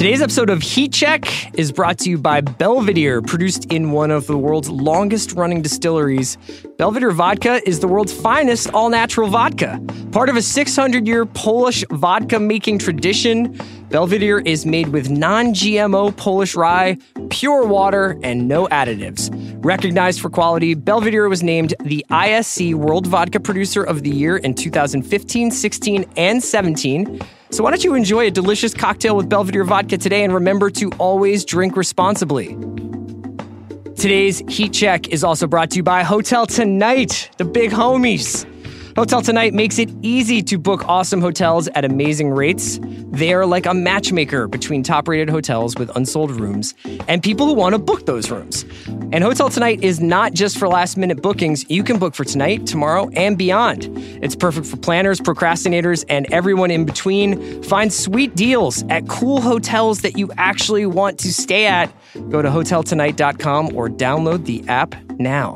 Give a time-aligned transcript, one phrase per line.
[0.00, 4.26] Today's episode of Heat Check is brought to you by Belvedere, produced in one of
[4.26, 6.38] the world's longest running distilleries.
[6.78, 9.78] Belvedere vodka is the world's finest all natural vodka.
[10.10, 13.54] Part of a 600 year Polish vodka making tradition,
[13.90, 16.96] Belvedere is made with non GMO Polish rye,
[17.28, 19.28] pure water, and no additives.
[19.62, 24.54] Recognized for quality, Belvedere was named the ISC World Vodka Producer of the Year in
[24.54, 27.20] 2015, 16, and 17.
[27.50, 30.90] So why don't you enjoy a delicious cocktail with Belvedere vodka today and remember to
[30.98, 32.56] always drink responsibly.
[33.96, 38.49] Today's Heat Check is also brought to you by Hotel Tonight, the big homies.
[38.96, 42.80] Hotel Tonight makes it easy to book awesome hotels at amazing rates.
[42.82, 46.74] They are like a matchmaker between top rated hotels with unsold rooms
[47.06, 48.64] and people who want to book those rooms.
[49.12, 51.68] And Hotel Tonight is not just for last minute bookings.
[51.70, 53.88] You can book for tonight, tomorrow, and beyond.
[54.22, 57.62] It's perfect for planners, procrastinators, and everyone in between.
[57.62, 61.92] Find sweet deals at cool hotels that you actually want to stay at.
[62.28, 65.54] Go to hoteltonight.com or download the app now.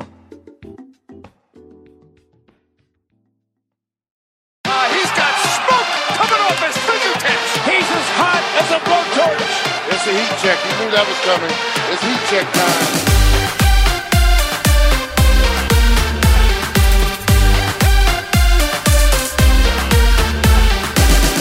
[10.15, 10.57] Heat check.
[10.63, 11.51] You knew that was coming.
[11.91, 13.15] It's heat check time.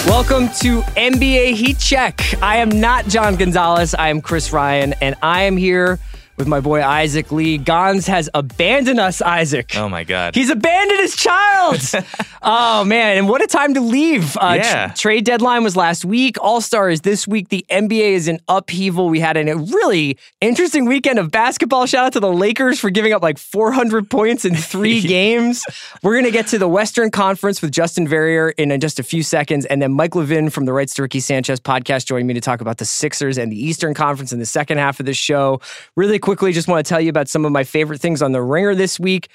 [0.06, 2.20] Welcome to NBA Heat Check.
[2.42, 3.94] I am not John Gonzalez.
[3.94, 6.00] I am Chris Ryan, and I am here
[6.36, 7.58] with my boy Isaac Lee.
[7.58, 9.72] Gons has abandoned us, Isaac.
[9.76, 10.34] Oh my God.
[10.34, 11.80] He's abandoned his child.
[12.44, 14.36] oh man, and what a time to leave.
[14.36, 14.88] Uh, Yeah.
[14.88, 16.36] tr- trade deadline was last week.
[16.40, 17.48] All Star is this week.
[17.48, 19.08] The NBA is in upheaval.
[19.08, 21.86] We had a really interesting weekend of basketball.
[21.86, 25.64] Shout out to the Lakers for giving up like 400 points in three games.
[26.02, 29.64] We're gonna get to the Western Conference with Justin Verrier in just a few seconds,
[29.66, 32.60] and then Mike Levin from the Rights to Ricky Sanchez podcast joining me to talk
[32.60, 35.60] about the Sixers and the Eastern Conference in the second half of this show.
[35.96, 38.42] Really quickly, just want to tell you about some of my favorite things on the
[38.42, 39.28] Ringer this week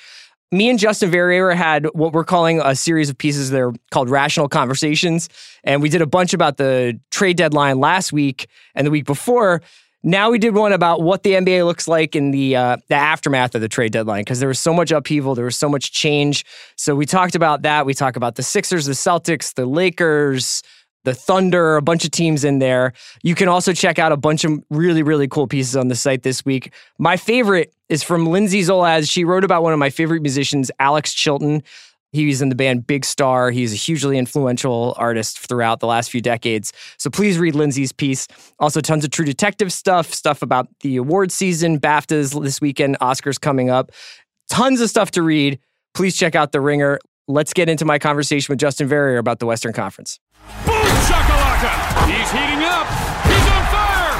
[0.51, 4.09] me and Justin Verrier had what we're calling a series of pieces that are called
[4.09, 5.29] Rational Conversations.
[5.63, 9.61] And we did a bunch about the trade deadline last week and the week before.
[10.01, 13.53] Now we did one about what the NBA looks like in the uh, the aftermath
[13.53, 16.45] of the trade deadline because there was so much upheaval, there was so much change.
[16.77, 17.85] So we talked about that.
[17.85, 20.63] We talk about the Sixers, the Celtics, the Lakers,
[21.05, 22.93] the Thunder, a bunch of teams in there.
[23.23, 26.23] You can also check out a bunch of really, really cool pieces on the site
[26.23, 26.73] this week.
[26.97, 29.09] My favorite is from Lindsay Zoladz.
[29.09, 31.63] She wrote about one of my favorite musicians, Alex Chilton.
[32.11, 33.51] He's in the band Big Star.
[33.51, 36.73] He's a hugely influential artist throughout the last few decades.
[36.97, 38.27] So please read Lindsay's piece.
[38.57, 43.39] Also, tons of true detective stuff, stuff about the award season, BAFTAs this weekend, Oscars
[43.39, 43.91] coming up.
[44.49, 45.59] Tons of stuff to read.
[45.93, 46.99] Please check out The Ringer.
[47.27, 50.19] Let's get into my conversation with Justin Verrier about the Western Conference.
[50.99, 51.71] Boom shakalaka.
[52.11, 52.85] He's heating up.
[53.23, 54.11] He's on fire.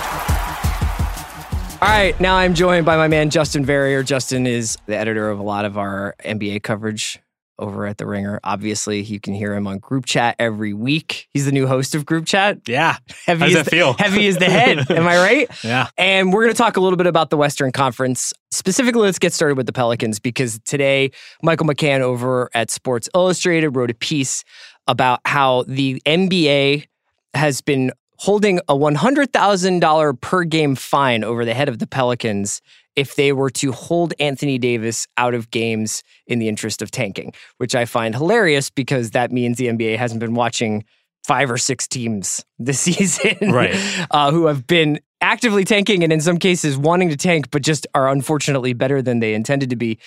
[1.82, 4.02] All right, now I'm joined by my man Justin Verrier.
[4.02, 7.20] Justin is the editor of a lot of our NBA coverage
[7.58, 8.40] over at The Ringer.
[8.44, 11.28] Obviously, you can hear him on Group Chat every week.
[11.32, 12.60] He's the new host of Group Chat.
[12.68, 12.98] Yeah.
[13.26, 13.94] Heavy How does is that the, feel?
[13.94, 14.90] Heavy is the head.
[14.92, 15.64] Am I right?
[15.64, 15.88] Yeah.
[15.98, 18.34] And we're going to talk a little bit about the Western Conference.
[18.52, 21.12] Specifically, let's get started with the Pelicans because today,
[21.44, 24.44] Michael McCann over at Sports Illustrated wrote a piece
[24.90, 26.88] about how the NBA
[27.36, 32.60] has been holding a $100,000 per game fine over the head of the Pelicans
[32.96, 37.32] if they were to hold Anthony Davis out of games in the interest of tanking,
[37.58, 40.84] which I find hilarious because that means the NBA hasn't been watching
[41.26, 43.76] five or six teams this season Right.
[44.12, 47.86] uh, who have been actively tanking and in some cases wanting to tank, but just
[47.94, 50.00] are unfortunately better than they intended to be.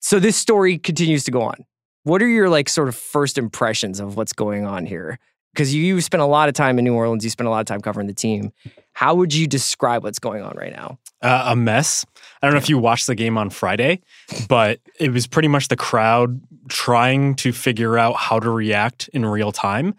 [0.00, 1.64] So this story continues to go on.
[2.06, 5.18] What are your like sort of first impressions of what's going on here?
[5.52, 7.66] Because you spent a lot of time in New Orleans, you spent a lot of
[7.66, 8.52] time covering the team.
[8.92, 10.98] How would you describe what's going on right now?
[11.22, 12.06] uh, a mess.
[12.40, 14.02] I don't know if you watched the game on Friday,
[14.48, 19.24] but it was pretty much the crowd trying to figure out how to react in
[19.24, 19.94] real time.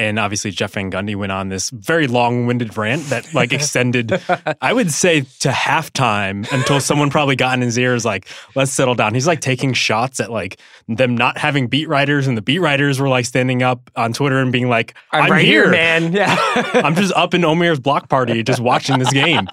[0.00, 4.18] And obviously, Jeff Van Gundy went on this very long-winded rant that like extended,
[4.62, 8.94] I would say, to halftime until someone probably got in his ears like, "Let's settle
[8.94, 10.58] down." He's like taking shots at like
[10.88, 14.38] them not having beat writers, and the beat writers were like standing up on Twitter
[14.38, 16.12] and being like, I'm, "I'm, right here, here, man.
[16.20, 16.34] Yeah.
[16.72, 19.48] I'm just up in Omir's block party, just watching this game."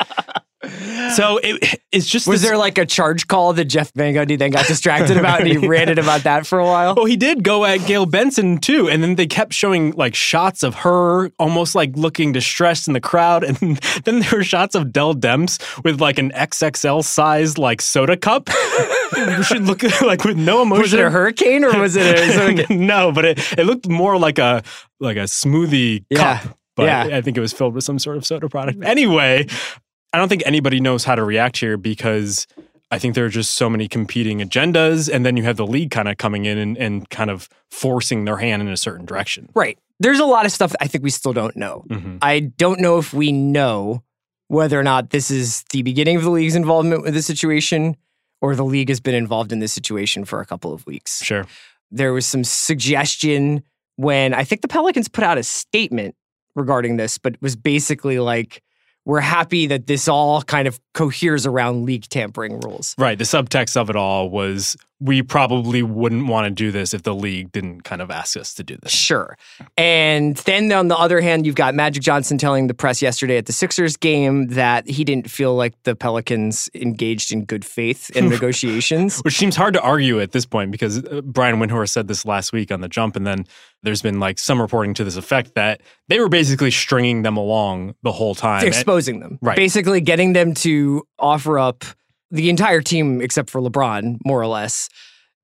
[1.16, 4.38] So it, it's just Was this- there like a charge call that Jeff Van Gundy
[4.38, 6.96] then got distracted about and he ranted about that for a while?
[6.96, 10.64] Well, he did go at Gayle Benson too, and then they kept showing like shots
[10.64, 13.58] of her almost like looking distressed in the crowd, and
[14.06, 18.50] then there were shots of Dell Demps with like an XXL size like soda cup.
[19.44, 20.82] should look like with no emotion.
[20.82, 24.38] Was it a hurricane or was it a, no, but it, it looked more like
[24.40, 24.64] a
[25.00, 26.40] like a smoothie Yeah.
[26.40, 26.58] cup.
[26.76, 27.18] but Yeah.
[27.18, 28.84] I think it was filled with some sort of soda product.
[28.84, 29.48] Anyway,
[30.18, 32.48] I don't think anybody knows how to react here because
[32.90, 35.14] I think there are just so many competing agendas.
[35.14, 38.26] And then you have the league kind of coming in and, and kind of forcing
[38.26, 39.50] their hand in a certain direction.
[39.54, 39.78] Right.
[40.00, 41.84] There's a lot of stuff I think we still don't know.
[41.90, 42.18] Mhm.
[42.22, 44.04] I don't know if we know
[44.48, 47.96] whether or not this is the beginning of the league's involvement with the situation
[48.42, 51.22] or the league has been involved in this situation for a couple of weeks.
[51.24, 51.46] Sure.
[51.92, 53.62] There was some suggestion
[53.98, 56.16] when I think the Pelicans put out a statement
[56.56, 58.62] regarding this, but it was basically like,
[59.08, 62.96] we're happy that this all kind of coheres around league tampering rules.
[62.98, 63.20] Right.
[63.20, 67.14] The subtext of it all was we probably wouldn't want to do this if the
[67.14, 68.92] league didn't kind of ask us to do this.
[68.92, 69.38] Sure.
[69.78, 73.46] And then on the other hand, you've got Magic Johnson telling the press yesterday at
[73.46, 78.28] the Sixers game that he didn't feel like the Pelicans engaged in good faith in
[78.30, 79.20] negotiations.
[79.20, 82.52] Which seems hard to argue at this point because uh, Brian Windhorst said this last
[82.52, 83.46] week on the jump, and then
[83.84, 87.94] there's been like some reporting to this effect that they were basically stringing them along
[88.02, 88.60] the whole time.
[88.60, 89.38] And- exposing them.
[89.44, 89.56] Right.
[89.56, 90.87] Basically getting them to
[91.20, 91.86] offer up
[92.32, 94.90] the entire team except for LeBron, more or less.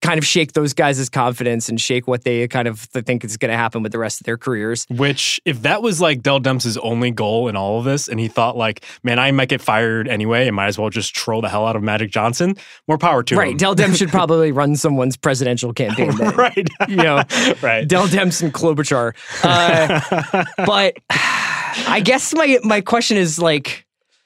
[0.01, 3.51] Kind of shake those guys' confidence and shake what they kind of think is going
[3.51, 4.86] to happen with the rest of their careers.
[4.90, 8.28] Which, if that was like Dell Demps' only goal in all of this, and he
[8.28, 11.48] thought like, man, I might get fired anyway, and might as well just troll the
[11.48, 13.51] hell out of Magic Johnson, more power to Right.
[13.51, 13.57] him.
[13.57, 16.12] Del Dem should probably run someone's presidential campaign.
[16.18, 16.36] then.
[16.36, 16.68] right.
[16.90, 17.24] You know,
[17.62, 17.88] right.
[17.88, 19.13] Dell Demps and Klobuchar.
[19.42, 20.98] Uh, but
[21.88, 23.82] I guess my my question is like,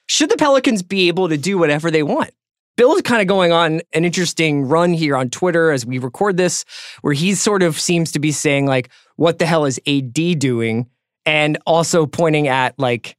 [0.08, 2.30] should the Pelicans be able to do whatever they want?
[2.76, 6.64] Bill's kind of going on an interesting run here on Twitter as we record this,
[7.00, 10.86] where he sort of seems to be saying like, "What the hell is AD doing?"
[11.26, 13.16] and also pointing at like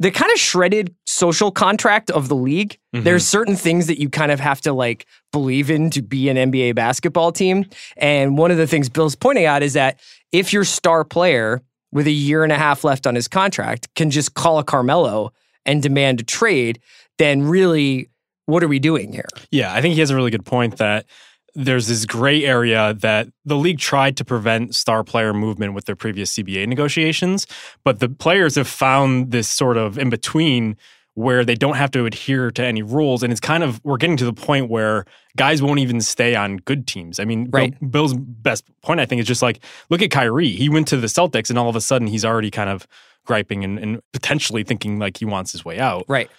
[0.00, 2.78] the kind of shredded social contract of the league.
[2.94, 3.04] Mm-hmm.
[3.04, 6.36] There's certain things that you kind of have to like believe in to be an
[6.36, 7.64] NBA basketball team.
[7.96, 10.00] And one of the things Bill's pointing out is that
[10.32, 14.10] if your star player with a year and a half left on his contract can
[14.10, 15.32] just call a Carmelo
[15.66, 16.80] and demand a trade,
[17.18, 18.10] then really,
[18.46, 19.28] what are we doing here?
[19.50, 21.06] Yeah, I think he has a really good point that
[21.54, 25.94] there's this gray area that the league tried to prevent star player movement with their
[25.96, 27.46] previous CBA negotiations,
[27.84, 30.76] but the players have found this sort of in between
[31.14, 33.22] where they don't have to adhere to any rules.
[33.22, 35.04] And it's kind of, we're getting to the point where
[35.36, 37.20] guys won't even stay on good teams.
[37.20, 40.48] I mean, Bill- Bill's best point, I think, is just like, look at Kyrie.
[40.48, 42.88] He went to the Celtics and all of a sudden he's already kind of
[43.24, 46.04] griping and, and potentially thinking like he wants his way out.
[46.08, 46.30] Right.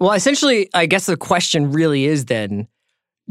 [0.00, 2.68] Well, essentially, I guess the question really is then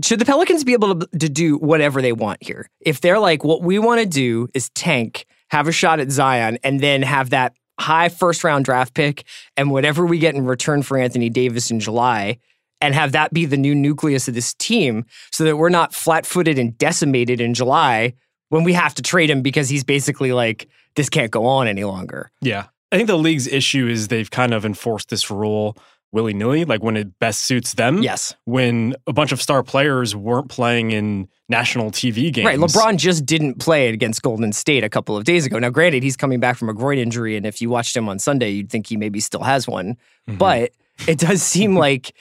[0.03, 2.69] should the Pelicans be able to, to do whatever they want here?
[2.79, 6.57] If they're like, what we want to do is tank, have a shot at Zion,
[6.63, 9.25] and then have that high first round draft pick
[9.57, 12.37] and whatever we get in return for Anthony Davis in July,
[12.79, 16.25] and have that be the new nucleus of this team so that we're not flat
[16.25, 18.13] footed and decimated in July
[18.49, 21.83] when we have to trade him because he's basically like, this can't go on any
[21.83, 22.31] longer.
[22.41, 22.67] Yeah.
[22.91, 25.77] I think the league's issue is they've kind of enforced this rule
[26.11, 28.03] willy nilly, like when it best suits them.
[28.03, 28.35] Yes.
[28.45, 32.45] When a bunch of star players weren't playing in national TV games.
[32.45, 32.59] Right.
[32.59, 35.57] LeBron just didn't play against Golden State a couple of days ago.
[35.59, 38.19] Now, granted, he's coming back from a groin injury, and if you watched him on
[38.19, 39.97] Sunday, you'd think he maybe still has one.
[40.29, 40.37] Mhm.
[40.37, 40.71] But
[41.07, 42.13] it does seem like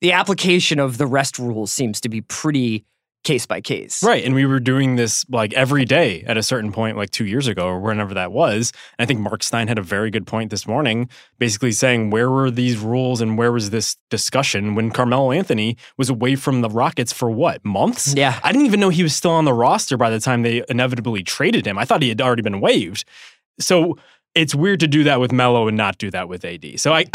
[0.00, 2.84] the application of the rest rule seems to be pretty
[3.22, 4.02] case by case.
[4.02, 4.24] Right.
[4.24, 7.46] And we were doing this like every day at a certain point, like two years
[7.46, 8.72] ago or whenever that was.
[8.98, 11.08] And I think Marc Stein had a very good point this morning,
[11.38, 16.08] basically saying, where were these rules and where was this discussion when Carmelo Anthony was
[16.08, 18.14] away from the Rockets for what, months?
[18.14, 18.40] Yeah.
[18.42, 21.22] I didn't even know he was still on the roster by the time they inevitably
[21.22, 21.78] traded him.
[21.78, 23.04] I thought he had already been waived.
[23.58, 23.98] So
[24.34, 26.80] it's weird to do that with Melo and not do that with AD.
[26.80, 27.06] So I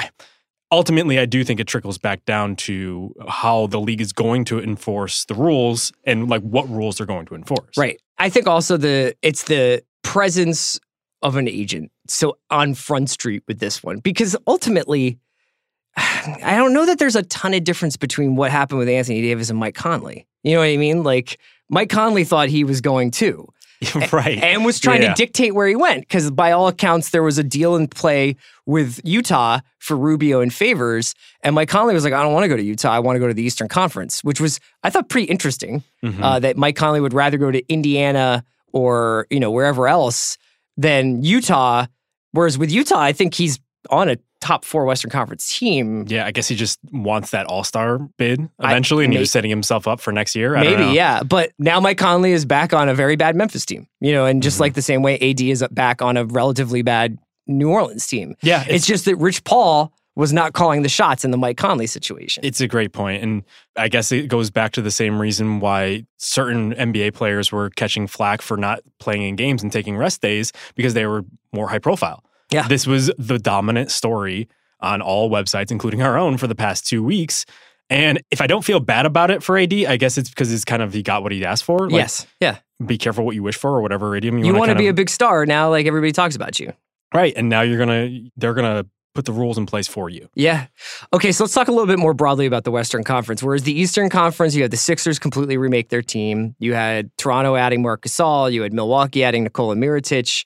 [0.76, 4.60] ultimately I do think it trickles back down to how the league is going to
[4.60, 7.78] enforce the rules and like what rules they're going to enforce.
[7.78, 8.00] Right.
[8.18, 10.80] I think also the it's the presence
[11.22, 11.92] of an agent.
[12.08, 15.18] So on Front Street with this one, because ultimately,
[15.98, 19.50] I don't know that there's a ton of difference between what happened with Anthony Davis
[19.50, 20.28] and Mike Conley.
[20.44, 21.04] You know what I mean?
[21.04, 21.40] Like
[21.70, 23.48] Mike Conley thought he was going too.
[24.12, 24.42] right.
[24.42, 25.14] and was trying Yeah.
[25.14, 28.36] to dictate where he went because by all accounts there was a deal in play
[28.66, 32.48] with Utah for Rubio and Favors and Mike Conley was like I don't want to
[32.50, 35.10] go to Utah I want to go to the Eastern Conference which was I thought
[35.10, 36.22] pretty interesting Mhm.
[36.22, 40.38] uh, that Mike Conley would rather go to Indiana or you know wherever else
[40.78, 41.86] than Utah
[42.32, 46.32] whereas with Utah I think he's on a top 4 Western Conference team yeah, I
[46.32, 49.50] guess he just wants that All Star bid I- eventually, and he may- was setting
[49.50, 50.56] himself up for next year.
[50.56, 51.24] I Maybe, yeah.
[51.24, 54.36] But now Mike Conley is back on a very bad Memphis team, you know, and
[54.38, 54.42] Mm-hmm.
[54.44, 58.36] just like the same way AD is back on a relatively bad New Orleans team.
[58.42, 61.88] Yeah, It's, just that Rich Paul was not calling the shots in the Mike Conley
[61.88, 62.44] situation.
[62.46, 63.22] It's a great point.
[63.22, 63.44] And
[63.76, 68.08] I guess it goes back to the same reason why certain NBA players were catching
[68.08, 71.80] flack for not playing in games and taking rest days because they were more high
[71.80, 72.24] profile.
[72.52, 72.68] Yeah.
[72.68, 74.48] This was the dominant story
[74.80, 77.46] on all websites, including our own, for the past two weeks.
[77.90, 80.66] And if I don't feel bad about it for AD, I guess it's because it's
[80.66, 81.80] kind of he got what he asked for.
[81.90, 82.28] Like, yes.
[82.42, 82.58] Yeah.
[82.86, 84.94] Be careful what you wish for, or whatever idiom you, You want to be a
[84.94, 86.74] big star now, like everybody talks about you.
[87.14, 87.34] right.
[87.38, 90.28] And now you're gonna they're gonna put the rules in place for you.
[90.36, 90.68] Yeah.
[91.14, 93.42] Okay, so let's talk a little bit more broadly about the Western Conference.
[93.42, 96.54] Whereas the Eastern Conference, you had the Sixers completely remake their team.
[96.60, 98.52] You had Toronto adding Marc Gasol.
[98.52, 100.44] You had Milwaukee adding Nikola Mirotic.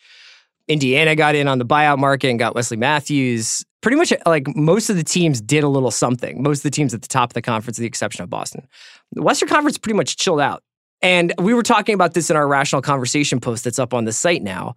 [0.70, 3.66] Indiana got in on the buyout market and got Wesley Matthews.
[3.82, 6.42] Pretty much like most of the teams did a little something.
[6.44, 8.68] Most of the teams at the top of the conference, with the exception of Boston.
[9.14, 10.64] The Western Conference pretty much chilled out.
[11.02, 14.12] And we were talking about this in our rational conversation post that's up on the
[14.12, 14.76] site now.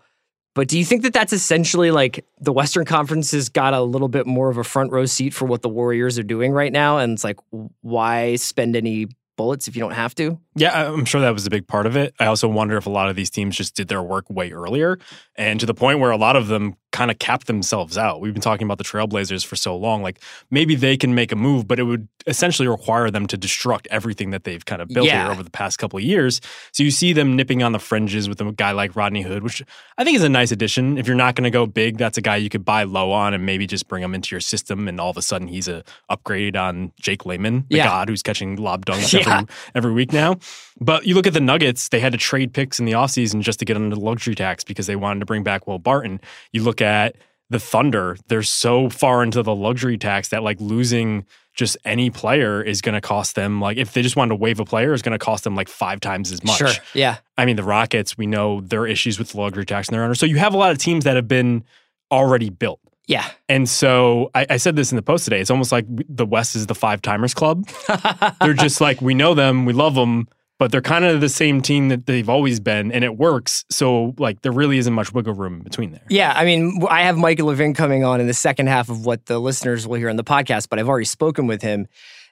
[0.55, 4.09] But do you think that that's essentially like the Western Conference has got a little
[4.09, 6.99] bit more of a front row seat for what the Warriors are doing right now?
[6.99, 7.39] And it's like,
[7.81, 9.09] why spend any
[9.43, 10.39] bullets if you don't have to?
[10.55, 12.15] Yeah, I'm sure that was a big part of it.
[12.21, 14.99] I also wonder if a lot of these teams just did their work way earlier
[15.35, 18.21] and to the point where a lot of them kind of capped themselves out.
[18.21, 20.01] We've been talking about the Trailblazers for so long.
[20.01, 20.21] Like
[20.51, 24.31] maybe they can make a move, but it would essentially require them to destruct everything
[24.31, 25.23] that they've kind of built Yeah.
[25.25, 26.41] here over the past couple of years.
[26.73, 29.63] So you see them nipping on the fringes with a guy like Rodney Hood, which
[29.99, 30.99] I think is a nice addition.
[30.99, 33.35] If you're not going to go big, that's a guy you could buy low on
[33.35, 35.83] and maybe just bring him into your system and all of a sudden he's a
[36.09, 37.87] upgrade on Jake Layman, the Yeah.
[37.87, 39.33] god who's catching lob dunks Yeah.
[39.35, 40.37] every every week now.
[40.81, 43.59] But you look at the Nuggets, they had to trade picks in the offseason just
[43.59, 46.21] to get under the luxury tax because they wanted to bring back Will Barton.
[46.53, 47.17] You look at
[47.51, 52.63] the Thunder, they're so far into the luxury tax that like losing just any player
[52.63, 55.03] is going to cost them like if they just wanted to waive a player is
[55.03, 56.59] going to cost them like five times as much.
[56.59, 56.71] Sure.
[56.95, 57.19] Yeah.
[57.37, 60.15] I mean, the Rockets, we know their issues with the luxury tax and they're under.
[60.15, 61.65] So you have a lot of teams that have been
[62.11, 62.81] already built.
[63.07, 63.29] Yeah.
[63.49, 65.41] And so I, I said this in the post today.
[65.41, 67.69] It's almost like the West is the five timers club.
[68.41, 70.29] they're just like, we know them, we love them,
[70.63, 73.65] but they're kind of the same team that they've always been, and it works.
[73.69, 76.05] So, like, there really isn't much wiggle room between there.
[76.09, 79.27] Yeah, I mean, I have Michael Levin coming on in the second half of what
[79.27, 81.89] the listeners will hear on the podcast, but I've already spoken with him.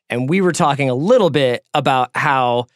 [0.09, 2.67] And we were talking a little bit about how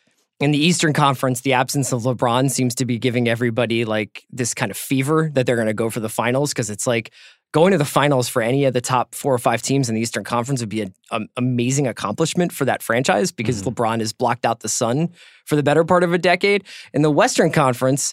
[0.40, 4.54] in the Eastern Conference, the absence of LeBron seems to be giving everybody like this
[4.54, 7.12] kind of fever that they're going to go for the finals because it's like
[7.54, 10.00] going to the finals for any of the top four or five teams in the
[10.00, 14.44] Eastern Conference would be an um, amazing accomplishment for that franchise because LeBron has blocked
[14.44, 15.08] out the sun
[15.44, 16.64] for the better part of a decade.
[16.92, 18.12] In the Western Conference,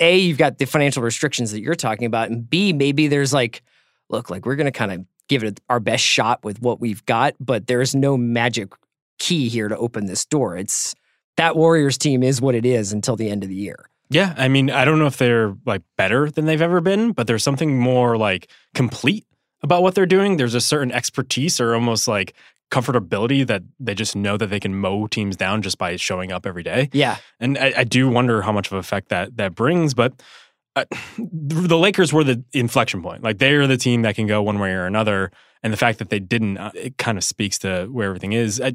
[0.00, 3.62] a, you've got the financial restrictions that you're talking about, and B, maybe there's like,
[4.08, 7.06] look, like we're going to kind of give it our best shot with what we've
[7.06, 8.72] got, but there's no magic
[9.20, 10.56] key here to open this door.
[10.56, 10.96] It's
[11.36, 13.89] that Warriors team is what it is until the end of the year.
[14.10, 14.34] Yeah.
[14.36, 17.44] I mean, I don't know if they're like better than they've ever been, but there's
[17.44, 19.26] something more like complete
[19.62, 20.36] about what they're doing.
[20.36, 22.34] There's a certain expertise or almost like
[22.70, 26.46] comfortability that they just know that they can mow teams down just by showing up
[26.46, 26.88] every day.
[26.92, 27.16] Yeah.
[27.40, 30.20] And I, I do wonder how much of effect that that brings, but
[30.76, 30.84] uh,
[31.18, 33.24] the Lakers were the inflection point.
[33.24, 35.98] Like they are the team that can go one way or another, and the fact
[35.98, 38.60] that they didn't, uh, it kind of speaks to where everything is.
[38.60, 38.72] I,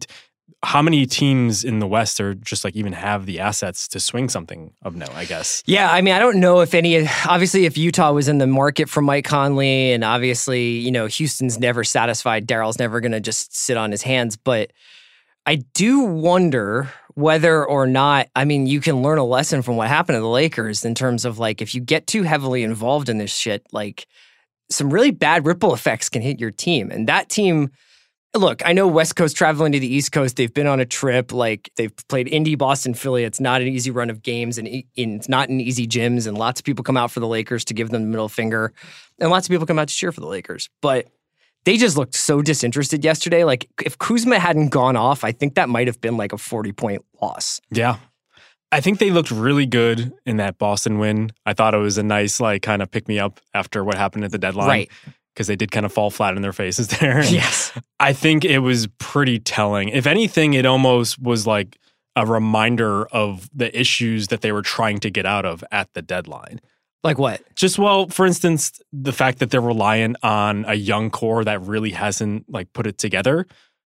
[0.66, 4.30] how many teams in the West are just like even have the assets to swing
[4.30, 5.14] something of note?
[5.14, 5.62] I guess.
[5.66, 7.08] Yeah, I mean, I don't know if any.
[7.26, 11.60] Obviously, if Utah was in the market for Mike Conley, and obviously, you know, Houston's
[11.60, 12.48] never satisfied.
[12.48, 14.38] Daryl's never going to just sit on his hands.
[14.38, 14.72] But
[15.46, 18.28] I do wonder whether or not.
[18.36, 21.26] I mean, you can learn a lesson from what happened to the Lakers in terms
[21.26, 24.08] of like if you get too heavily involved in this shit, like
[24.70, 27.72] some really bad ripple effects can hit your team, and that team.
[28.36, 30.36] Look, I know West Coast traveling to the East Coast.
[30.36, 31.32] They've been on a trip.
[31.32, 33.24] Like they've played Indy, Boston, Philly.
[33.24, 36.28] It's not an easy run of games, and and it's not in easy gyms.
[36.28, 38.74] And lots of people come out for the Lakers to give them the middle finger,
[39.20, 40.70] and lots of people come out to cheer for the Lakers.
[40.82, 41.08] But
[41.64, 43.44] they just looked so disinterested yesterday.
[43.44, 46.74] Like if Kuzma hadn't gone off, I think that might have been like a forty
[46.74, 47.62] point loss.
[47.72, 47.98] Yeah.
[48.72, 51.32] I think they looked really good in that Boston win.
[51.46, 54.26] I thought it was a nice, like, kind of pick me up after what happened
[54.26, 54.68] at the deadline.
[54.68, 54.92] Right.
[55.36, 57.24] Because they did kind of fall flat in their faces there.
[57.24, 57.72] Yes.
[58.00, 59.90] I think it was pretty telling.
[59.90, 61.78] If anything, it almost was like
[62.16, 66.02] a reminder of the issues that they were trying to get out of at the
[66.02, 66.62] deadline.
[67.04, 67.44] Like what?
[67.56, 71.92] Just well, for instance, the fact that they're reliant on a young core that really
[71.92, 73.46] hasn't like put it together.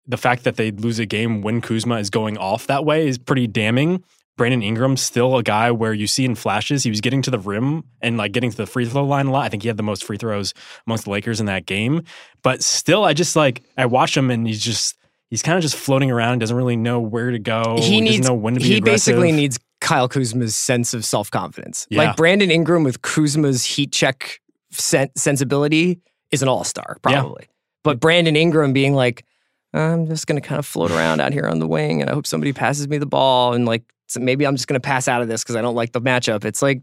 [0.07, 3.17] The fact that they lose a game when Kuzma is going off that way is
[3.17, 4.05] pretty damning.
[4.37, 7.39] Brandon Ingram's still a guy where you see in flashes he was getting to the
[7.39, 9.45] rim and like getting to the free throw line a lot.
[9.45, 10.53] I think he had the most free throws
[10.87, 12.03] amongst the Lakers in that game.
[12.43, 14.97] But still, I just like I watch him and he's just
[15.31, 17.77] he's kind of just floating around, doesn't really know where to go.
[17.79, 19.15] he doesn't needs know when to be he aggressive.
[19.15, 21.87] basically needs Kyle Kuzma's sense of self confidence.
[21.91, 22.03] Yeah.
[22.05, 24.41] Like Brandon Ingram with Kuzma's heat check
[24.71, 26.01] sen- sensibility
[26.31, 27.21] is an all star Yeah.
[27.21, 27.47] probably.
[27.85, 29.25] But Brandon Ingram being like,
[29.73, 32.27] I'm just gonna kind of float around out here on the wing, and I hope
[32.27, 35.29] somebody passes me the ball, and like so maybe I'm just gonna pass out of
[35.29, 36.45] this because I don't like the matchup.
[36.45, 36.83] It's like,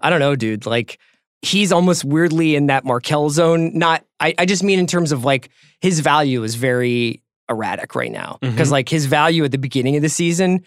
[0.00, 0.66] I don't know, dude.
[0.66, 0.98] Like
[1.42, 3.76] he's almost weirdly in that Markelle zone.
[3.76, 5.48] Not, I, I just mean in terms of like
[5.80, 8.72] his value is very erratic right now because Mhm.
[8.72, 10.62] like his value at the beginning of the season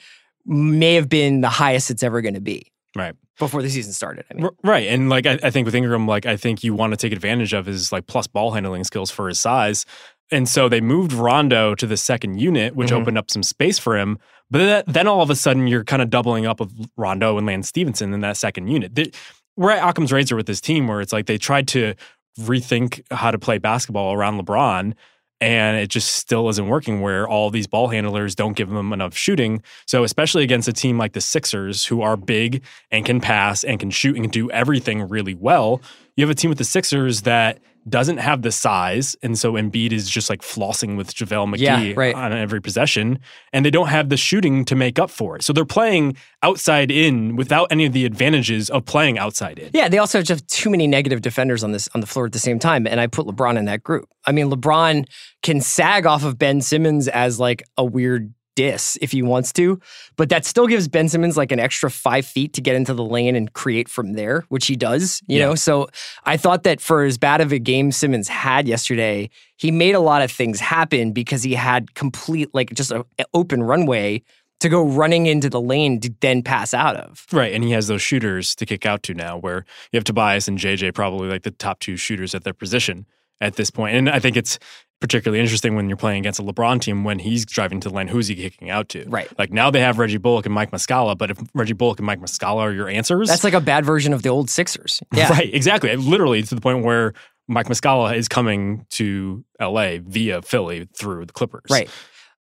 [0.45, 3.13] may have been the highest it's ever going to be Right.
[3.39, 4.25] before the season started.
[4.29, 4.87] I mean, Right.
[4.87, 7.53] And like I, I think with Ingram, like I think you want to take advantage
[7.53, 9.85] of his like plus ball handling skills for his size.
[10.31, 13.01] And so they moved Rondo to the second unit, which Mhm.
[13.01, 14.17] opened up some space for him.
[14.53, 17.67] But then all of a sudden you're kind of doubling up with Rondo and Lance
[17.67, 19.17] Stephenson in that second unit.
[19.57, 21.95] We're at Occam's razor with this team where it's like they tried to
[22.39, 24.93] rethink how to play basketball around LeBron.
[25.41, 29.17] And it just still isn't working where all these ball handlers don't give them enough
[29.17, 29.63] shooting.
[29.87, 33.79] So, especially against a team like the Sixers, who are big and can pass and
[33.79, 35.81] can shoot and can do everything really well,
[36.15, 37.57] you have a team with the Sixers that
[37.89, 39.15] doesn't have the size.
[39.21, 42.15] And so Embiid is just like flossing with JaVale McGee Yeah, right.
[42.15, 43.19] on every possession.
[43.51, 45.43] And they don't have the shooting to make up for it.
[45.43, 49.69] So they're playing outside in without any of the advantages of playing outside in.
[49.73, 52.31] Yeah, they also have just too many negative defenders on this on the floor at
[52.31, 54.07] the same time, and I put LeBron in that group.
[54.25, 55.05] I mean, LeBron
[55.41, 59.79] can sag off of Ben Simmons as like a weird diss if he wants to,
[60.15, 63.03] but that still gives Ben Simmons like an extra five feet to get into the
[63.03, 65.21] lane and create from there, which he does.
[65.27, 65.45] You Yeah.
[65.47, 65.89] know, so
[66.25, 69.99] I thought that for as bad of a game Simmons had yesterday, he made a
[69.99, 74.21] lot of things happen because he had complete like just an open runway
[74.59, 77.25] to go running into the lane to then pass out of.
[77.33, 77.53] Right.
[77.53, 80.57] And he has those shooters to kick out to now where you have Tobias and
[80.57, 83.05] JJ probably like the top two shooters at their position
[83.41, 83.95] at this point.
[83.97, 84.59] And I think it's
[85.03, 88.07] particularly interesting when you're playing against a LeBron team when he's driving to the lane,
[88.07, 89.03] who's he kicking out to?
[89.09, 89.27] Right.
[89.37, 92.21] Like now they have Reggie Bullock and Mike Muscala, but if Reggie Bullock and Mike
[92.21, 95.01] Muscala are your answers, That's like a bad version of the old Sixers.
[95.13, 95.27] Yeah.
[95.27, 95.93] right, exactly.
[95.97, 97.11] Literally to the point where
[97.49, 101.69] Mike Muscala is coming to LA via Philly through the Clippers.
[101.69, 101.89] Right.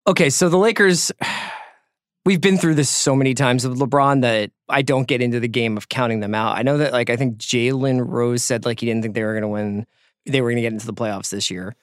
[0.06, 1.12] Okay, so the Lakers,
[2.24, 5.48] we've been through this so many times with LeBron that I don't get into the
[5.48, 6.56] game of counting them out.
[6.56, 9.34] I know that, like, I think Jalen Rose said, like, he didn't think they were
[9.34, 9.86] going to win,
[10.24, 11.76] they were going to get into the playoffs this year.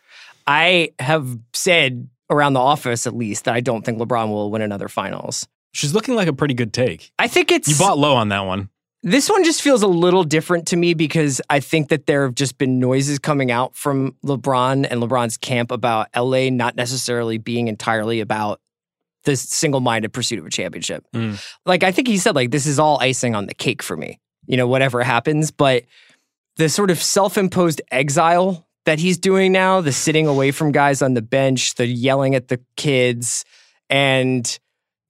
[0.48, 4.62] I have said around the office, at least, that I don't think LeBron will win
[4.62, 5.48] another finals.
[5.74, 7.12] She's looking like a pretty good take.
[7.18, 7.68] I think it's.
[7.68, 8.70] You bought low on that one.
[9.06, 12.36] This one just feels a little different to me because I think that there have
[12.36, 17.68] just been noises coming out from LeBron and LeBron's camp about LA not necessarily being
[17.68, 18.62] entirely about
[19.25, 21.06] the single-minded pursuit of a championship.
[21.14, 21.44] Mm.
[21.66, 24.20] Like I think he said like this is all icing on the cake for me.
[24.46, 25.84] You know, whatever happens, but
[26.56, 31.13] the sort of self-imposed exile that he's doing now, the sitting away from guys on
[31.13, 33.46] the bench, the yelling at the kids
[33.89, 34.59] and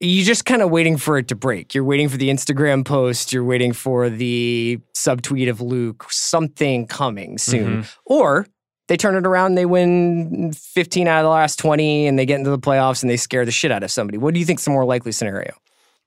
[0.00, 1.74] you're just kind of waiting for it to break.
[1.74, 3.32] You're waiting for the Instagram post.
[3.32, 7.82] You're waiting for the subtweet of Luke, something coming soon.
[7.82, 7.90] Mm-hmm.
[8.04, 8.46] Or
[8.88, 12.38] they turn it around, they win 15 out of the last 20, and they get
[12.38, 14.18] into the playoffs and they scare the shit out of somebody.
[14.18, 15.54] What do you think is the more likely scenario?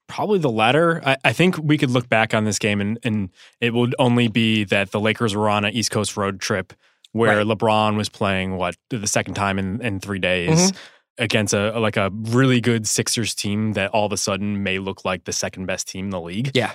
[0.08, 1.02] Probably the latter.
[1.04, 4.28] I, I think we could look back on this game and, and it would only
[4.28, 6.74] be that the Lakers were on an East Coast road trip
[7.18, 7.46] where Right.
[7.46, 10.78] LeBron was playing what the second time in, in three days mm-hmm.
[11.24, 15.06] against a like a really good Sixers team that all of a sudden may look
[15.06, 16.52] like the second best team in the league.
[16.54, 16.72] Yeah.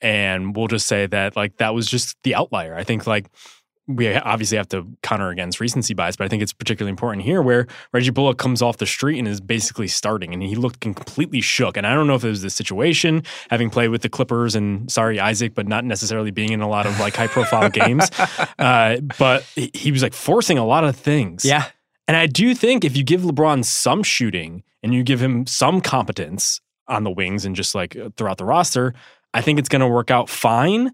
[0.00, 2.74] And we'll just say that like that was just the outlier.
[2.74, 3.28] I think like
[3.86, 7.42] we obviously have to counter against recency bias, but I think it's particularly important here
[7.42, 11.40] where Reggie Bullock comes off the street and is basically starting, and he looked completely
[11.42, 11.76] shook.
[11.76, 14.90] And I don't know if it was the situation, having played with the Clippers and
[14.90, 18.10] sorry Isaac, but not necessarily being in a lot of like high profile games,
[18.58, 21.44] uh, but he he was like forcing a lot of things.
[21.44, 21.66] Yeah.
[22.06, 25.80] And I do think if you give LeBron some shooting and you give him some
[25.80, 28.94] competence on the wings and just like throughout the roster,
[29.32, 30.92] I think it's going to work out fine.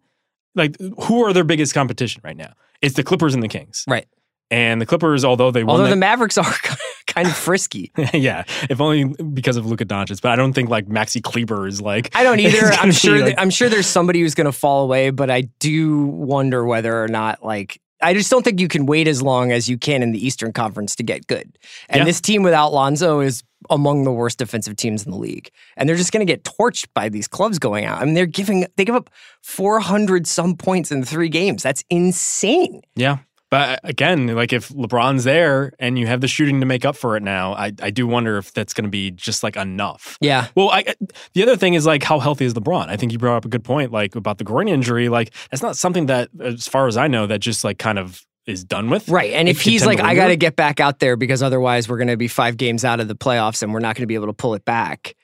[0.54, 2.52] Like, who are their biggest competition right now?
[2.82, 3.84] It's the Clippers and the Kings.
[3.88, 4.06] Right.
[4.50, 6.54] And the Clippers, although they won, Although the Mavericks are
[7.06, 7.92] kind of frisky.
[8.12, 10.20] yeah, if only because of Luka Doncic.
[10.20, 12.10] But I don't think like Maxi Kleber is like.
[12.16, 12.66] I don't either.
[12.72, 13.18] I'm sure.
[13.18, 16.64] like- that, I'm sure there's somebody who's going to fall away, but I do wonder
[16.64, 19.76] whether or not like I just don't think you can wait as long as you
[19.78, 21.58] can in the Eastern Conference to get good.
[21.88, 22.04] And Yeah.
[22.04, 25.96] this team without Lonzo is among the worst defensive teams in the league, and they're
[25.96, 28.00] just going to get torched by these clubs going out.
[28.00, 29.10] I mean, they're giving they give up
[29.42, 31.62] 400 some points in three games.
[31.62, 32.80] That's insane.
[32.96, 33.18] Yeah.
[33.50, 36.96] But uh, again, like if LeBron's there and you have the shooting to make up
[36.96, 40.16] for it now, I, I do wonder if that's going to be just like enough.
[40.20, 40.46] Yeah.
[40.54, 40.94] Well, I, uh,
[41.34, 42.88] the other thing is like how healthy is LeBron?
[42.88, 45.08] I think you brought up a good point, like about the groin injury.
[45.08, 48.24] Like that's not something that, as far as I know, that just like kind of
[48.46, 49.08] is done with.
[49.08, 49.32] Right.
[49.32, 51.98] And It if he's like, I got to get back out there because otherwise we're
[51.98, 54.14] going to be five games out of the playoffs and we're not going to be
[54.14, 55.16] able to pull it back,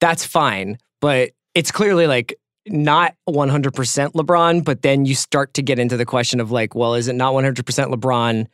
[0.00, 0.78] that's fine.
[1.00, 2.34] But it's clearly like
[2.72, 4.64] not 100% LeBron.
[4.64, 7.34] But then you start to get into the question of like, well, is it not
[7.34, 7.54] 100%
[7.94, 8.46] LeBron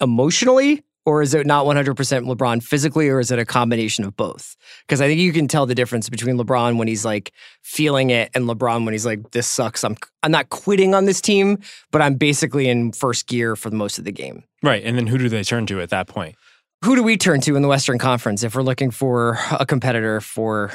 [0.00, 0.82] emotionally?
[1.06, 4.56] or is it not 100% LeBron physically, or is it a combination of both?
[4.82, 8.30] Because I think you can tell the difference between LeBron when he's like feeling it
[8.34, 9.84] and LeBron when he's like, this sucks.
[9.84, 11.60] I'm, I'm not quitting on this team,
[11.92, 14.42] but I'm basically in first gear for the most of the game.
[14.64, 14.82] Right.
[14.84, 16.34] And then who do they turn to at that point?
[16.84, 20.20] Who do we turn to in the Western Conference if we're looking for a competitor
[20.20, 20.72] for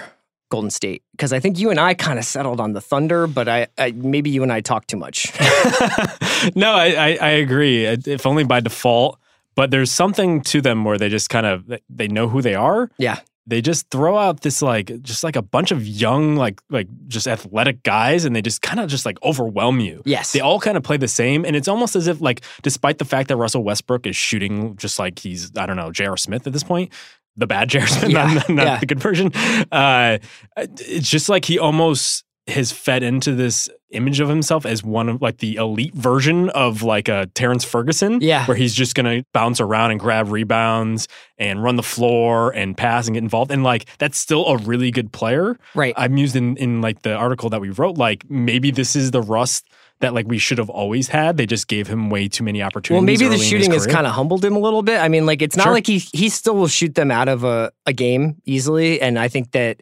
[0.52, 1.02] Golden State?
[1.12, 3.92] Because I think you and I kind of settled on the Thunder, but I, I
[3.94, 5.32] maybe you and I talk too much.
[6.56, 7.86] no, I, I, I agree.
[7.86, 9.18] If only by default.
[9.56, 12.90] But there's something to them where they just kind of they know who they are.
[13.00, 13.20] yeah.
[13.48, 17.28] They just throw out this like just like a bunch of young like like just
[17.28, 20.04] athletic guys, and they just kind of just like overwhelm you.
[20.06, 20.32] Yes.
[20.32, 23.04] They all kind of play the same, and it's almost as if like despite the
[23.04, 26.18] fact that Russell Westbrook is shooting just like he's I don't know J.R.
[26.18, 26.94] Smith at this point,
[27.36, 27.72] the bad.
[27.72, 28.80] Smith, Yeah, not, not yeah.
[28.80, 29.32] the good version.
[29.72, 30.18] Uh,
[30.58, 35.22] it's just like he almost has fed into this image of himself as one of
[35.22, 38.20] like the elite version of like a Terrance Ferguson.
[38.20, 38.46] Yeah.
[38.46, 43.08] Where he's just gonna bounce around and grab rebounds and run the floor and pass
[43.08, 43.52] and get involved.
[43.52, 45.58] And like that's still a really good player.
[45.76, 45.94] Right.
[45.98, 49.22] I'm used in in like the article that we wrote, like maybe this is the
[49.22, 49.68] rust
[50.02, 51.38] that like we should have always had.
[51.38, 53.20] They just gave him way too many opportunities.
[53.22, 55.00] Well, maybe the shooting has kind of humbled him a little bit.
[55.00, 55.74] I mean, like it's not Sure.
[55.74, 59.28] like he he still will shoot them out of a, a game easily, and I
[59.28, 59.82] think that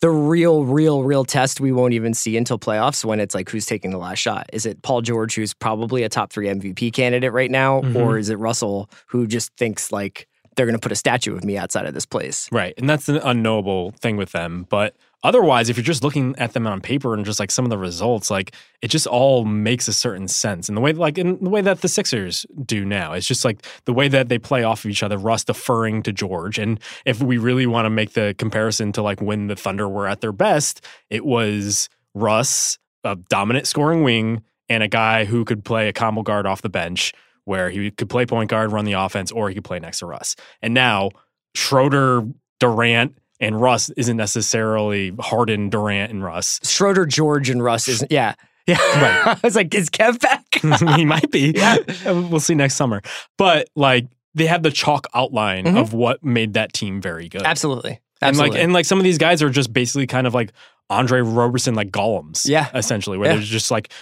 [0.00, 3.66] the real, real, real test we won't even see until playoffs when it's like who's
[3.66, 4.48] taking the last shot.
[4.52, 7.96] Is it Paul George, who's probably a top three MVP candidate right now, Mhm.
[7.96, 11.44] or is it Russell, who just thinks like they're going to put a statue of
[11.44, 12.48] me outside of this place?
[12.52, 12.74] Right.
[12.78, 14.66] And that's an unknowable thing with them.
[14.70, 17.70] But otherwise, if you're just looking at them on paper and just like some of
[17.70, 20.68] the results, like it just all makes a certain sense.
[20.68, 23.64] And the way like in the way that the Sixers do now, it's just like
[23.84, 26.58] the way that they play off of each other, Russ deferring to George.
[26.58, 30.06] And if we really want to make the comparison to like when the Thunder were
[30.06, 35.64] at their best, it was Russ, a dominant scoring wing, and a guy who could
[35.64, 37.12] play a combo guard off the bench
[37.44, 40.06] where he could play point guard, run the offense, or he could play next to
[40.06, 40.36] Russ.
[40.60, 41.10] And now
[41.54, 42.22] Schroeder,
[42.60, 46.60] Durant, and Russ isn't necessarily Harden, Durant, and Russ.
[46.64, 48.10] Schroeder, George, and Russ isn't.
[48.10, 48.34] Yeah,
[48.66, 48.76] yeah.
[48.76, 49.26] Right.
[49.36, 50.44] I was like, is Kev back?
[50.96, 51.54] he might be.
[52.04, 53.02] We'll see next summer.
[53.36, 55.78] But like they have the chalk outline Mhm.
[55.80, 57.42] of what made that team very good.
[57.42, 60.52] Absolutely, And like and like some of these guys are just basically kind of like
[60.90, 62.48] Andre Roberson like golems.
[62.48, 62.68] Yeah.
[62.74, 63.34] Essentially, where Yeah.
[63.36, 63.92] they're just like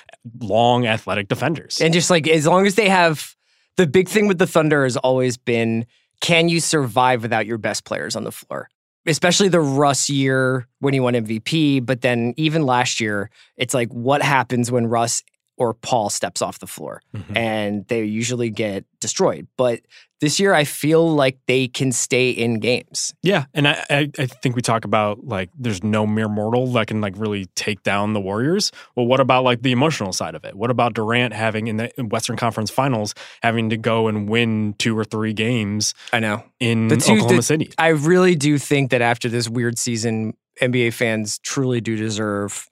[0.41, 1.79] long athletic defenders.
[1.81, 3.35] And just like as long as they have
[3.77, 5.85] the big thing with the Thunder has always been
[6.23, 8.69] can you survive without your best players on the floor?
[9.07, 13.89] Especially the Russ year when he won MVP, but then even last year, it's like
[13.93, 15.23] what happens when Russ
[15.59, 17.37] or Paul steps off the floor Mhm.
[17.37, 19.47] and they usually get destroyed.
[19.57, 19.81] But
[20.21, 23.13] this year I feel like they can stay in games.
[23.23, 26.87] Yeah, and I, I I think we talk about like there's no mere mortal that
[26.87, 28.73] can like really take down the Warriors.
[28.95, 30.55] Well, what about like the emotional side of it?
[30.55, 34.99] What about Durant having in the Western Conference Finals having to go and win two
[34.99, 36.43] or three games I know.
[36.61, 37.71] in The two- Oklahoma the- City?
[37.79, 42.69] I really do think that after this weird season, NBA fans truly do deserve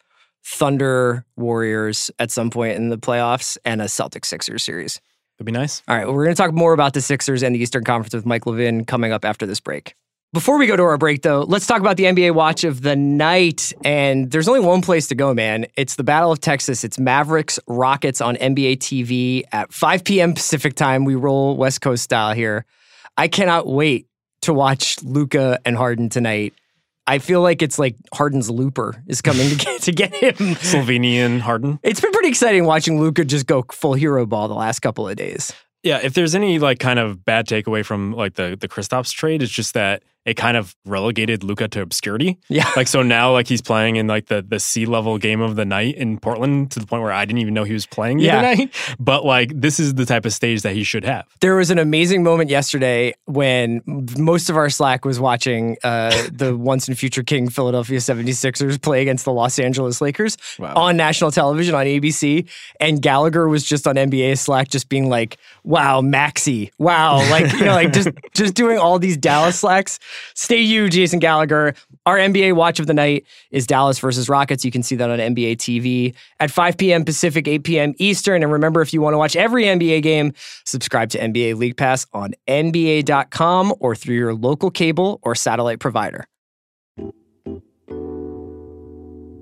[0.46, 5.00] Thunder Warriors at some point in the playoffs and a Celtics Sixers series.
[5.38, 5.82] That'd be nice.
[5.88, 8.14] All right, well, we're going to talk more about the Sixers and the Eastern Conference
[8.14, 9.94] with Mike Levin coming up after this break.
[10.32, 12.96] Before we go to our break, though, let's talk about the NBA watch of the
[12.96, 13.72] night.
[13.84, 15.66] And there's only one place to go, man.
[15.76, 16.82] It's the Battle of Texas.
[16.82, 20.34] It's Mavericks Rockets on NBA TV at 5 p.m.
[20.34, 21.04] Pacific time.
[21.04, 22.64] We roll West Coast style here.
[23.16, 24.08] I cannot wait
[24.42, 26.52] to watch Luka and Harden tonight.
[27.06, 30.34] I feel like it's like Harden's looper is coming to get to get him.
[30.56, 31.78] Slovenian Harden.
[31.82, 35.16] It's been pretty exciting watching Luka just go full hero ball the last couple of
[35.16, 35.52] days.
[35.82, 39.42] Yeah, if there's any like kind of bad takeaway from like the the Kristaps trade,
[39.42, 42.38] it's just that it kind of relegated Luka to obscurity.
[42.48, 42.70] Yeah.
[42.76, 45.64] Like so now like he's playing in like the the C level game of the
[45.64, 48.24] night in Portland to the point where I didn't even know he was playing the
[48.24, 48.38] Yeah.
[48.38, 48.74] other night.
[48.98, 51.26] But like this is the type of stage that he should have.
[51.40, 53.82] There was an amazing moment yesterday when
[54.16, 59.02] most of our Slack was watching uh, the once and future King Philadelphia 76ers play
[59.02, 60.74] against the Los Angeles Lakers Wow.
[60.74, 62.48] on national television on ABC.
[62.80, 66.70] And Gallagher was just on NBA Slack just being like, wow, Maxi.
[66.78, 67.16] Wow.
[67.30, 69.98] Like, you know, like just just doing all these Dallas Slacks.
[70.34, 71.74] Stay you, Jason Gallagher.
[72.06, 74.64] Our NBA watch of the night is Dallas versus Rockets.
[74.64, 77.04] You can see that on NBA TV at 5 p.m.
[77.04, 77.94] Pacific, 8 p.m.
[77.98, 78.42] Eastern.
[78.42, 80.32] And remember, if you want to watch every NBA game,
[80.64, 86.26] subscribe to NBA League Pass on NBA.com or through your local cable or satellite provider.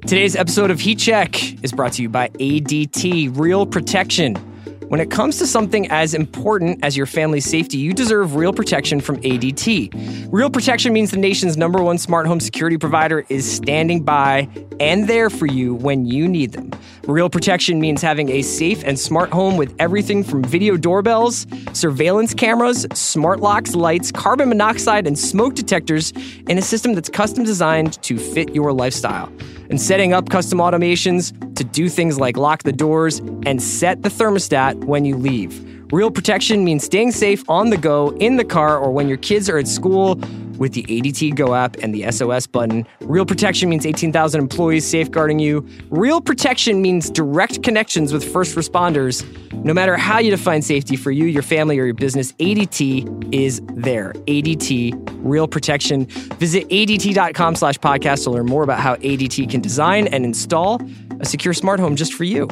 [0.06, 4.51] Today's episode of Heat Check is brought to you by ADT Real Protection.
[4.92, 9.00] When it comes to something as important as your family's safety, you deserve real protection
[9.00, 10.28] from ADT.
[10.30, 14.46] Real protection means the nation's number one smart home security provider is standing by
[14.80, 16.72] and there for you when you need them.
[17.08, 22.34] Real protection means having a safe and smart home with everything from video doorbells, surveillance
[22.34, 26.12] cameras, smart locks, lights, carbon monoxide, and smoke detectors
[26.50, 29.32] in a system that's custom designed to fit your lifestyle
[29.72, 34.10] and setting up custom automations to do things like lock the doors and set the
[34.10, 35.71] thermostat when you leave.
[35.92, 39.50] Real protection means staying safe on the go, in the car, or when your kids
[39.50, 40.14] are at school
[40.56, 42.86] with the ADT Go app and the SOS button.
[43.00, 45.68] Real protection means 18,000 employees safeguarding you.
[45.90, 49.22] Real protection means direct connections with first responders.
[49.52, 53.60] No matter how you define safety for you, your family, or your business, ADT is
[53.74, 54.14] there.
[54.26, 56.06] ADT, real protection.
[56.38, 60.80] Visit ADT.com slash podcast to learn more about how ADT can design and install
[61.20, 62.48] a secure smart home just for you.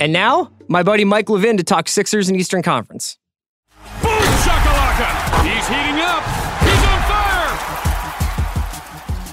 [0.00, 3.18] And now, my buddy Mike Levin to talk Sixers and Eastern Conference.
[4.00, 5.42] Boom shakalaka!
[5.42, 6.22] He's heating up.
[6.62, 7.00] He's on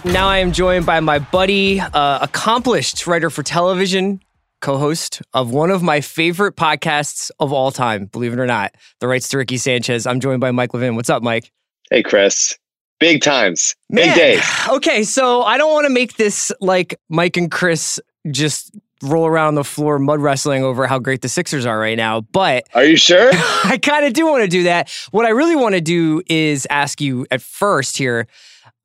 [0.04, 0.12] fire.
[0.12, 4.22] Now I am joined by my buddy, uh, accomplished writer for television,
[4.62, 9.08] co-host of one of my favorite podcasts of all time, believe it or not, The
[9.08, 10.08] Rights to Ricky Sanchez.
[10.08, 10.96] I'm joined by Mike Levin.
[10.96, 11.52] What's up, Mike?
[11.92, 12.58] Hey, Chris.
[13.00, 13.76] Big times.
[13.92, 14.44] Big Man, days.
[14.70, 18.00] Okay, so I don't want to make this like Mike and Chris
[18.32, 18.72] just
[19.06, 22.68] roll around the floor mud wrestling over how great the Sixers are right now, but
[22.74, 23.30] Are you sure?
[23.34, 24.90] I kind of do want to do that.
[25.12, 28.28] What I really want to do is ask you at first here.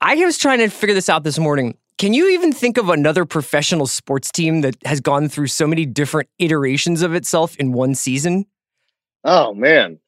[0.00, 1.76] I was trying to figure this out this morning.
[1.98, 5.84] Can you even think of another professional sports team that has gone through so many
[5.84, 8.46] different iterations of itself in one season?
[9.24, 9.98] oh man.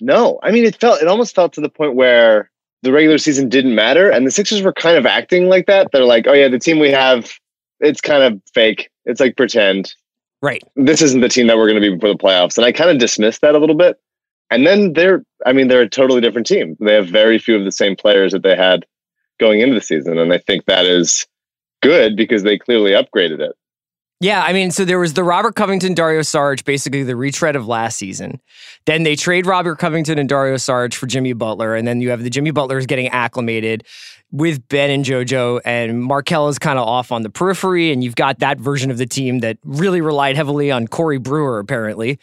[0.00, 0.40] No.
[0.42, 2.50] I mean it felt it almost felt to the point where
[2.82, 5.88] the regular season didn't matter and the Sixers were kind of acting like that.
[5.92, 7.38] They're like, "Oh yeah, the team we have
[7.80, 8.90] it's kind of fake.
[9.06, 9.94] It's like pretend.
[10.42, 10.62] Right.
[10.76, 12.90] This isn't the team that we're going to be before the playoffs." And I kind
[12.90, 13.98] of dismissed that a little bit.
[14.50, 16.76] And then they're I mean they're a totally different team.
[16.80, 18.84] They have very few of the same players that they had
[19.40, 21.26] going into the season and I think that is
[21.82, 23.56] good because they clearly upgraded it.
[24.18, 27.68] Yeah, I mean, so there was the Robert Covington, Dario Saric, basically the retread of
[27.68, 28.40] last season.
[28.86, 32.22] Then they trade Robert Covington and Dario Saric for Jimmy Butler, and then you have
[32.22, 33.84] the Jimmy Butlers getting acclimated
[34.32, 38.16] with Ben and JoJo, and Markelle is kind of off on the periphery, and you've
[38.16, 42.18] got that version of the team that really relied heavily on Corey Brewer, apparently.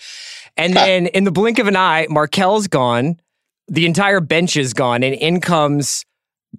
[0.57, 3.19] And then in the blink of an eye, Markelle's gone,
[3.67, 6.05] the entire bench is gone, and in comes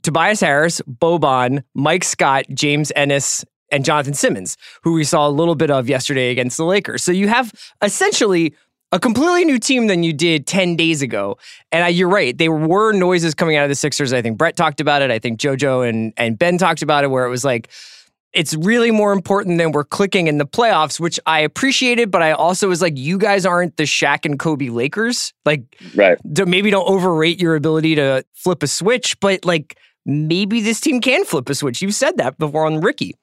[0.02, 5.54] Tobias Harris, Boban, Mike Scott, James Ennis, and Jonathan Simmons, who we saw a little
[5.54, 7.02] bit of yesterday against the Lakers.
[7.02, 7.52] So you have
[7.82, 8.54] essentially
[8.94, 11.36] a completely new team than you did 10 days ago.
[11.72, 12.36] And I, you're right.
[12.38, 14.12] There were noises coming out of the Sixers.
[14.12, 15.10] I think Brett talked about it.
[15.10, 17.70] I think JoJo and, and Ben talked about it, where it was like,
[18.32, 22.32] it's really more important than we're clicking in the playoffs, which I appreciated, but I
[22.32, 25.32] also was like, you guys aren't the Shaq and Kobe Lakers.
[25.44, 25.62] Like,
[25.96, 26.16] Right.
[26.24, 29.76] maybe don't overrate your ability to flip a switch, but like,
[30.06, 31.82] maybe this team can flip a switch.
[31.82, 33.14] You've said that before on Ricky.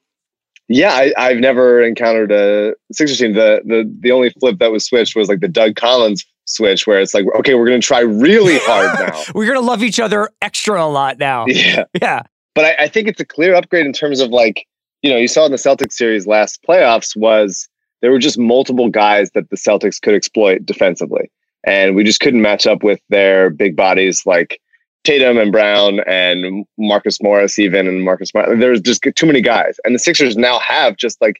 [0.74, 3.34] Yeah, I, I've never encountered a Sixers team.
[3.34, 7.00] The the the only flip that was switched was like the Doug Collins switch, where
[7.00, 9.22] it's like, okay, we're going to try really hard now.
[9.36, 11.46] We're gonna love each other extra a lot now.
[11.48, 12.24] yeah, Yeah.
[12.56, 14.66] but I, I think it's a clear upgrade in terms of like,
[15.02, 17.68] you know, you saw in the Celtics series last playoffs was
[18.02, 21.32] there were just multiple guys that the Celtics could exploit defensively,
[21.66, 24.60] and we just couldn't match up with their big bodies like
[25.04, 28.60] Tatum and Brown and Marcus Morris, even and Marcus Smart.
[28.60, 31.38] There's just too many guys, and the Sixers now have just like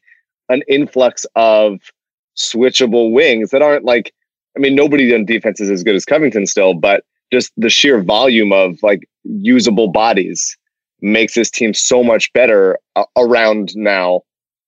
[0.48, 1.80] an influx of
[2.36, 4.12] switchable wings that aren't like.
[4.56, 8.02] I mean, nobody on defense is as good as Covington still, but just the sheer
[8.02, 10.56] volume of like usable bodies
[11.00, 14.22] makes this team so much better a- around now.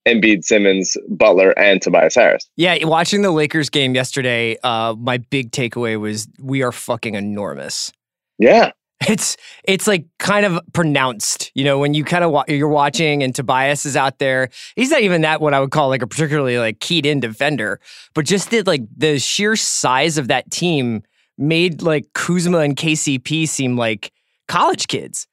[0.07, 2.47] Embiid, Simmons, Butler, and Tobias Harris.
[2.57, 7.91] Yeah, watching the Lakers game yesterday, uh, my big takeaway was we are fucking enormous.
[8.39, 8.73] Yeah,
[9.09, 13.23] It's it's like kind of pronounced, you know, when you kind of wa- you're watching
[13.23, 14.49] and Tobias is out there.
[14.77, 17.81] He's not even that what I would call like a particularly like keyed in defender,
[18.15, 21.03] but just the like the sheer size of that team
[21.37, 24.13] made like Kuzma and KCP seem like
[24.49, 25.27] college kids.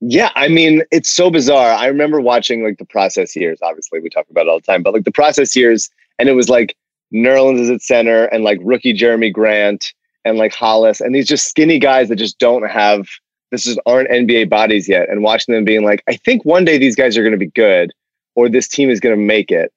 [0.00, 1.72] Yeah, I mean, it's so bizarre.
[1.72, 3.58] I remember watching like the process years.
[3.62, 6.32] Obviously, we talk about it all the time, but like the process years, and it
[6.32, 6.76] was like
[7.12, 9.92] Nerlens is at center, and like rookie Jerami Grant,
[10.24, 13.06] and like Hollis, and these just skinny guys that just don't have
[13.50, 15.08] this is aren't NBA bodies yet.
[15.08, 17.50] And watching them being like, I think one day these guys are going to be
[17.50, 17.92] good,
[18.34, 19.72] or this team is going to make it,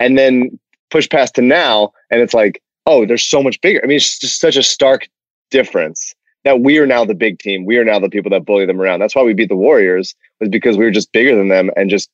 [0.00, 0.58] and then
[0.90, 3.80] push past to now, and it's like, oh, they're so much bigger.
[3.82, 5.08] I mean, it's just such a stark
[5.50, 7.64] difference that we are now the big team.
[7.64, 9.00] We are now the people that bully them around.
[9.00, 11.90] That's why we beat the Warriors was because we were just bigger than them and
[11.90, 12.08] just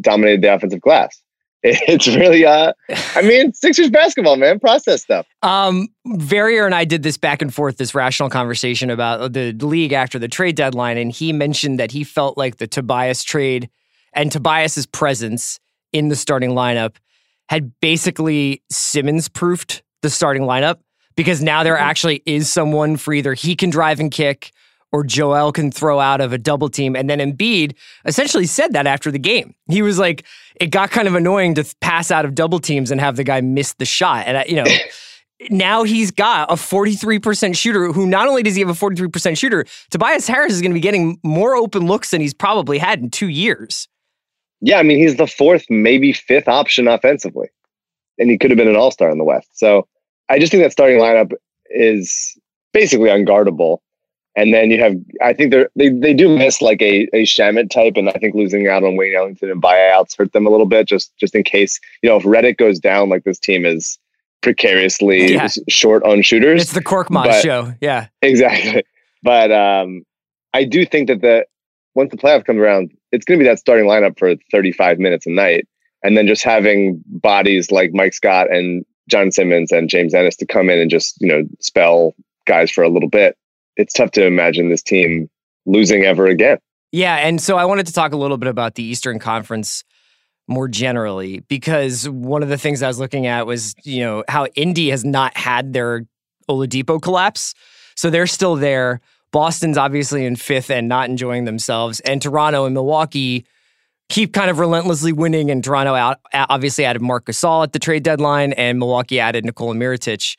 [0.00, 1.22] dominated the offensive glass.
[1.62, 2.72] it's really uh
[3.14, 4.60] I mean Sixers basketball, man.
[4.60, 5.26] Process stuff.
[5.42, 9.92] Um, Verrier and I did this back and forth, this rational conversation about the league
[9.92, 13.68] after the trade deadline, and he mentioned that he felt like the Tobias trade
[14.12, 15.58] and Tobias's presence
[15.92, 16.96] in the starting lineup
[17.48, 20.78] had basically Simmons proofed the starting lineup
[21.16, 24.52] because now there actually is someone for either he can drive and kick
[24.92, 26.96] or Joel can throw out of a double team.
[26.96, 27.74] And then Embiid
[28.04, 29.54] essentially said that after the game.
[29.68, 30.24] He was like,
[30.60, 33.40] it got kind of annoying to pass out of double teams and have the guy
[33.40, 34.26] miss the shot.
[34.26, 34.70] And, you know,
[35.50, 39.64] now he's got a 43% shooter who not only does he have a 43% shooter,
[39.90, 43.10] Tobias Harris is going to be getting more open looks than he's probably had in
[43.10, 43.88] two years.
[44.60, 47.48] Yeah, I mean, he's the fourth, maybe fifth option offensively.
[48.18, 49.48] And he could have been an all star in the West.
[49.52, 49.86] So
[50.28, 51.32] I just think that starting lineup
[51.70, 52.36] is
[52.72, 53.78] basically unguardable.
[54.38, 57.70] And then you have, I think they they they do miss like a a Shamet
[57.70, 60.66] type, and I think losing out on Wayne Ellington and buyouts hurt them a little
[60.66, 63.98] bit, just just in case you know if Redick goes down, like this team is
[64.40, 65.48] precariously Yeah.
[65.68, 66.62] short on shooters.
[66.62, 67.74] It's the Korkmaz show.
[67.80, 68.06] Yeah.
[68.22, 68.84] Exactly.
[69.24, 70.04] But um,
[70.54, 71.44] I do think that the
[71.96, 75.26] once the playoff comes around, it's going to be that starting lineup for 35 minutes
[75.26, 75.66] a night,
[76.04, 80.46] and then just having bodies like Mike Scott and John Simmons and James Ennis to
[80.46, 82.14] come in and just you know spell
[82.46, 83.36] guys for a little bit.
[83.78, 85.30] It's tough to imagine this team
[85.64, 86.58] losing ever again.
[86.92, 89.84] Yeah, and so I wanted to talk a little bit about the Eastern Conference
[90.48, 94.46] more generally because one of the things I was looking at was, you know, how
[94.54, 96.06] Indy has not had their
[96.48, 97.54] Oladipo collapse.
[97.94, 99.00] So they're still there.
[99.30, 102.00] Boston's obviously in fifth and not enjoying themselves.
[102.00, 103.44] And Toronto and Milwaukee
[104.08, 105.50] keep kind of relentlessly winning.
[105.50, 109.74] And Toronto out, obviously added Marc Gasol at the trade deadline, and Milwaukee added Nikola
[109.74, 110.36] Mirotic.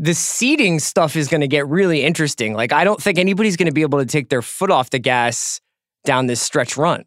[0.00, 2.54] The seeding stuff is going to get really interesting.
[2.54, 5.00] Like, I don't think anybody's going to be able to take their foot off the
[5.00, 5.60] gas
[6.04, 7.04] down this stretch run.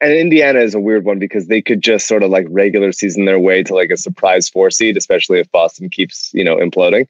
[0.00, 3.24] And Indiana is a weird one because they could just sort of like regular season
[3.24, 7.06] their way to like a surprise four seed, especially if Boston keeps you know imploding,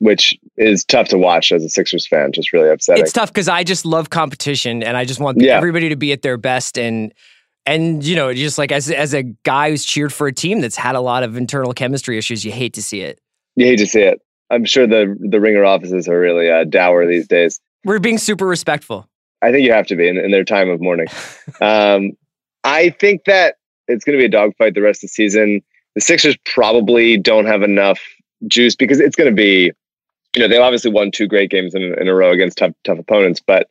[0.00, 2.32] which is tough to watch as a Sixers fan.
[2.32, 3.02] Just really upsetting.
[3.04, 5.56] It's tough because I just love competition and I just want Yeah.
[5.56, 7.12] everybody to be at their best and
[7.66, 10.76] and you know just like as as a guy who's cheered for a team that's
[10.76, 13.20] had a lot of internal chemistry issues, you hate to see it.
[13.54, 14.20] You hate to see it.
[14.54, 17.60] I'm sure the the ringer offices are really uh, dour these days.
[17.84, 19.08] We're being super respectful.
[19.42, 21.08] I think you have to be in, in their time of mourning.
[21.60, 22.12] um,
[22.64, 23.56] I think that
[23.88, 25.60] it's going to be a dogfight the rest of the season.
[25.94, 28.00] The Sixers probably don't have enough
[28.48, 29.70] juice because it's going to be,
[30.34, 32.98] you know, they've obviously won two great games in, in a row against tough tough
[32.98, 33.68] opponents, but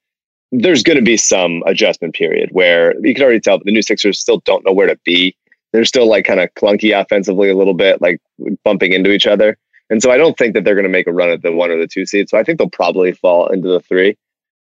[0.51, 4.19] there's going to be some adjustment period where you can already tell the new Sixers
[4.19, 5.35] still don't know where to be.
[5.71, 8.21] They're still like kind of clunky offensively a little bit, like
[8.63, 9.57] bumping into each other.
[9.89, 11.69] And so I don't think that they're going to make a run at the one
[11.69, 12.29] or the two seed.
[12.29, 14.17] So I think they'll probably fall into the three.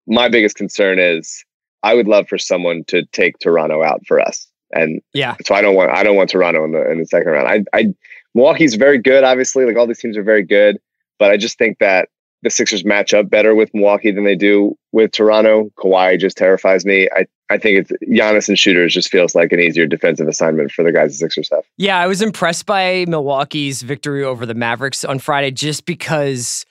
[0.06, 1.44] My biggest concern is
[1.82, 4.46] I would love for someone to take Toronto out for us.
[4.72, 5.36] And Yeah.
[5.44, 7.48] so I don't want I don't want Toronto in the in the second round.
[7.48, 7.94] I I
[8.34, 9.64] Milwaukee's very good, obviously.
[9.64, 10.78] Like all these teams are very good,
[11.18, 12.08] but I just think that
[12.42, 15.70] the Sixers match up better with Milwaukee than they do with Toronto.
[15.78, 17.08] Kawhi just terrifies me.
[17.14, 20.84] I I think it's Giannis and shooters just feels like an easier defensive assignment for
[20.84, 21.64] the guys the Sixers have.
[21.78, 26.64] Yeah, I was impressed by Milwaukee's victory over the Mavericks on Friday just because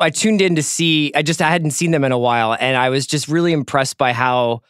[0.00, 2.76] I tuned in to see I just I hadn't seen them in a while and
[2.76, 4.60] I was just really impressed by how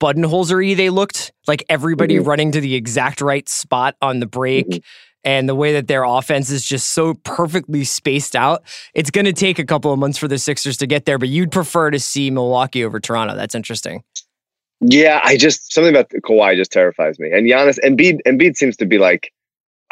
[0.00, 1.32] Budenholzery they looked.
[1.46, 2.26] Like everybody Mhm.
[2.26, 4.66] running to the exact right spot on the break.
[4.68, 4.82] Mhm.
[5.24, 8.62] And the way that their offense is just so perfectly spaced out,
[8.94, 11.18] it's going to take a couple of months for the Sixers to get there.
[11.18, 13.36] But you'd prefer to see Milwaukee over Toronto.
[13.36, 14.02] That's interesting.
[14.80, 17.30] Yeah, I just something about Kawhi just terrifies me.
[17.30, 19.32] And Giannis Embiid Embiid seems to be like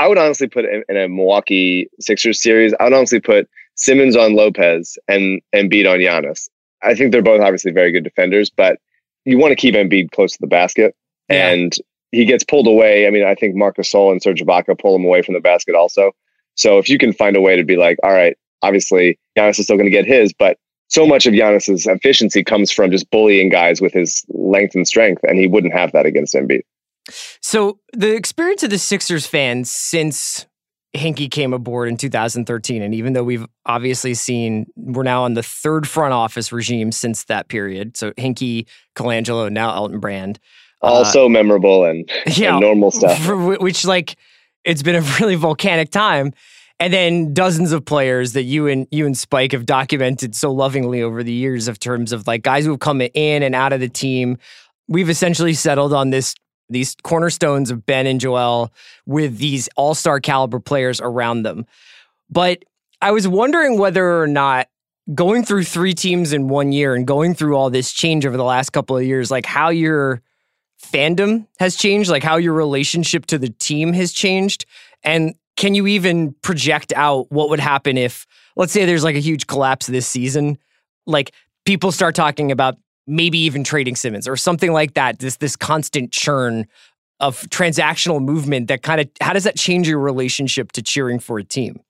[0.01, 2.75] I would honestly put in, in a Milwaukee Sixers series.
[2.81, 6.49] I would honestly put Simmons on Lopez and Embiid on Giannis.
[6.83, 8.79] I think they're both obviously very good defenders, but
[9.25, 10.97] you want to keep Embiid close to the basket,
[11.31, 11.51] Yeah.
[11.51, 11.73] and
[12.13, 13.07] he gets pulled away.
[13.07, 15.75] I mean, I think Marc Gasol and Serge Ibaka pull him away from the basket
[15.75, 16.13] also.
[16.57, 19.67] So if you can find a way to be like, all right, obviously Giannis is
[19.67, 23.49] still going to get his, but so much of Giannis's efficiency comes from just bullying
[23.49, 26.63] guys with his length and strength, and he wouldn't have that against Embiid.
[27.41, 30.47] So the experience of the Sixers fans since
[30.97, 35.43] Hinkie came aboard in 2013, and even though we've obviously seen we're now on the
[35.43, 37.97] third front office regime since that period.
[37.97, 40.41] So Hinkie, Colangelo, now Elton Brand.
[40.83, 43.29] Uh, Also memorable and, yeah, and normal stuff.
[43.61, 44.17] which like
[44.65, 46.33] it's been a really volcanic time.
[46.79, 51.03] And then dozens of players that you and you and Spike have documented so lovingly
[51.03, 53.81] over the years of terms of like guys who have come in and out of
[53.81, 54.39] the team.
[54.89, 56.35] We've essentially settled on this
[56.71, 58.73] these cornerstones of Ben and Joel
[59.05, 61.67] with these all-star caliber players around them.
[62.31, 62.65] But
[63.03, 64.69] I was wondering whether or not
[65.13, 68.45] going through three teams in one year and going through all this change over the
[68.45, 70.23] last couple of years, like how you're
[70.81, 74.67] fandom has changed, like how your relationship to the team has changed?
[75.03, 78.27] And can you even project out what would happen if,
[78.57, 80.59] let's say, there's like a huge collapse this season?
[81.07, 81.33] Like
[81.65, 82.77] people start talking about
[83.07, 85.19] maybe even trading Simmons or something like that.
[85.19, 86.67] This this constant churn
[87.19, 91.39] of transactional movement that kind of how does that change your relationship to cheering for
[91.39, 91.81] a team?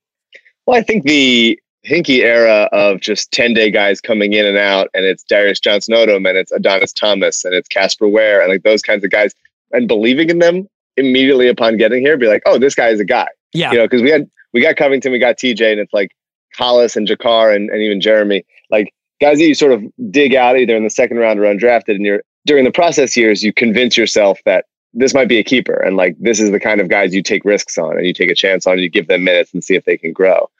[0.67, 4.89] Well, I think the Hinkie era of just 10 day guys coming in and out,
[4.93, 8.63] and it's Darius Johnson Odom, and it's Adonis Thomas, and it's Casper Ware, and like
[8.63, 9.35] those kinds of guys,
[9.73, 13.05] and believing in them immediately upon getting here, be like, oh, this guy is a
[13.05, 13.29] guy.
[13.53, 13.73] Yeah.
[13.73, 16.15] You know, because we had we got Covington, we got TJ, and it's like
[16.55, 20.59] Hollis and JaKarr and, and even Jerami, like guys that you sort of dig out
[20.59, 23.97] either in the second round or undrafted, and you're during the process years, you convince
[23.97, 27.15] yourself that this might be a keeper, and like this is the kind of guys
[27.15, 29.55] you take risks on, and you take a chance on, and you give them minutes
[29.55, 30.51] and see if they can grow.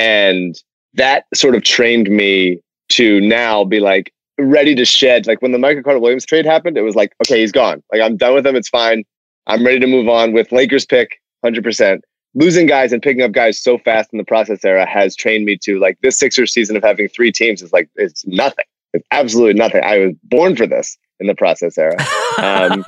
[0.00, 0.56] And
[0.94, 5.26] that sort of trained me to now be like ready to shed.
[5.26, 7.82] Like when the Michael Carter Williams trade happened, it was like, okay, he's gone.
[7.92, 8.56] Like I'm done with him.
[8.56, 9.04] It's fine.
[9.46, 12.00] I'm ready to move on with Lakers pick 100%.
[12.34, 15.58] Losing guys and picking up guys so fast in the process era has trained me
[15.64, 18.64] to like this Sixers season of having three teams is like, it's nothing.
[18.94, 19.82] It's absolutely nothing.
[19.84, 21.96] I was born for this in the process era.
[22.38, 22.84] Um,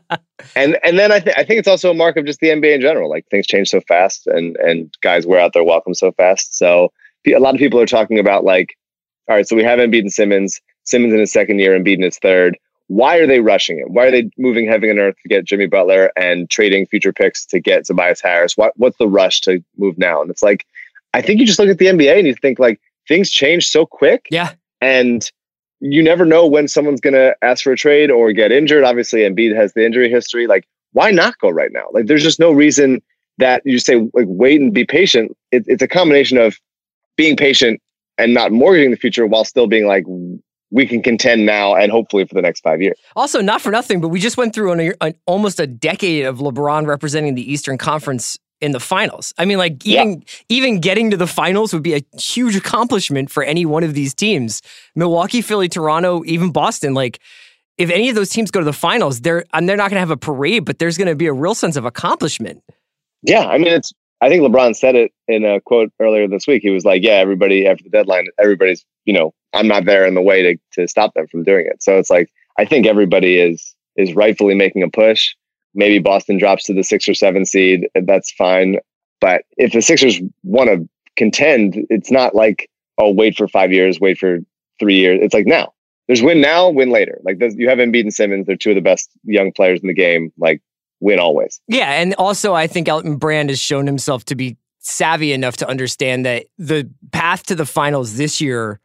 [0.56, 2.74] and and then I think I think it's also a mark of just the NBA
[2.74, 3.10] in general.
[3.10, 6.56] Like things change so fast, and and guys wear out their welcome so fast.
[6.56, 6.92] So
[7.26, 8.76] a lot of people are talking about like,
[9.28, 10.60] all right, so we have Embiid and Simmons.
[10.84, 12.58] Simmons in his second year, Embiid in his third.
[12.88, 13.90] Why are they rushing it?
[13.90, 17.46] Why are they moving heaven and earth to get Jimmy Butler and trading future picks
[17.46, 18.56] to get Tobias Harris?
[18.56, 20.20] What what's the rush to move now?
[20.20, 20.66] And it's like,
[21.14, 23.86] I think you just look at the NBA and you think like things change so
[23.86, 24.26] quick.
[24.30, 24.52] Yeah.
[24.82, 25.30] And
[25.84, 28.84] you never know when someone's going to ask for a trade or get injured.
[28.84, 30.46] Obviously, Embiid has the injury history.
[30.46, 31.88] Like, why not go right now?
[31.92, 33.02] Like, there's just no reason
[33.36, 35.36] that you say like wait and be patient.
[35.52, 36.58] It, it's a combination of
[37.16, 37.82] being patient
[38.16, 40.04] and not mortgaging the future while still being like
[40.70, 42.98] we can contend now and hopefully for the next five years.
[43.14, 46.38] Also, not for nothing, but we just went through an, an, almost a decade of
[46.38, 49.34] LeBron representing the Eastern Conference in the finals.
[49.36, 50.18] I mean, like even yeah.
[50.48, 54.14] even getting to the finals would be a huge accomplishment for any one of these
[54.14, 54.62] teams.
[54.94, 56.94] Milwaukee, Philly, Toronto, even Boston.
[56.94, 57.20] Like,
[57.76, 60.00] if any of those teams go to the finals, they're and they're not going to
[60.00, 62.62] have a parade, but there's going to be a real sense of accomplishment.
[63.22, 63.92] Yeah, I mean, it's.
[64.20, 66.62] I think LeBron said it in a quote earlier this week.
[66.62, 70.14] He was like, "Yeah, everybody after the deadline, everybody's you know, I'm not there in
[70.14, 73.38] the way to to stop them from doing it." So it's like I think everybody
[73.38, 75.34] is is rightfully making a push.
[75.74, 77.88] Maybe Boston drops to the six or seven seed.
[77.94, 78.76] That's fine.
[79.20, 82.68] But if the Sixers want to contend, it's not like,
[82.98, 84.38] oh, wait for five years, wait for
[84.78, 85.20] three years.
[85.22, 85.72] It's like now.
[86.06, 87.18] There's win now, win later.
[87.24, 88.46] Like you have Embiid and Simmons.
[88.46, 90.30] They're two of the best young players in the game.
[90.36, 90.60] Like
[91.00, 91.60] win always.
[91.68, 95.68] Yeah, and also I think Elton Brand has shown himself to be savvy enough to
[95.68, 98.80] understand that the path to the finals this year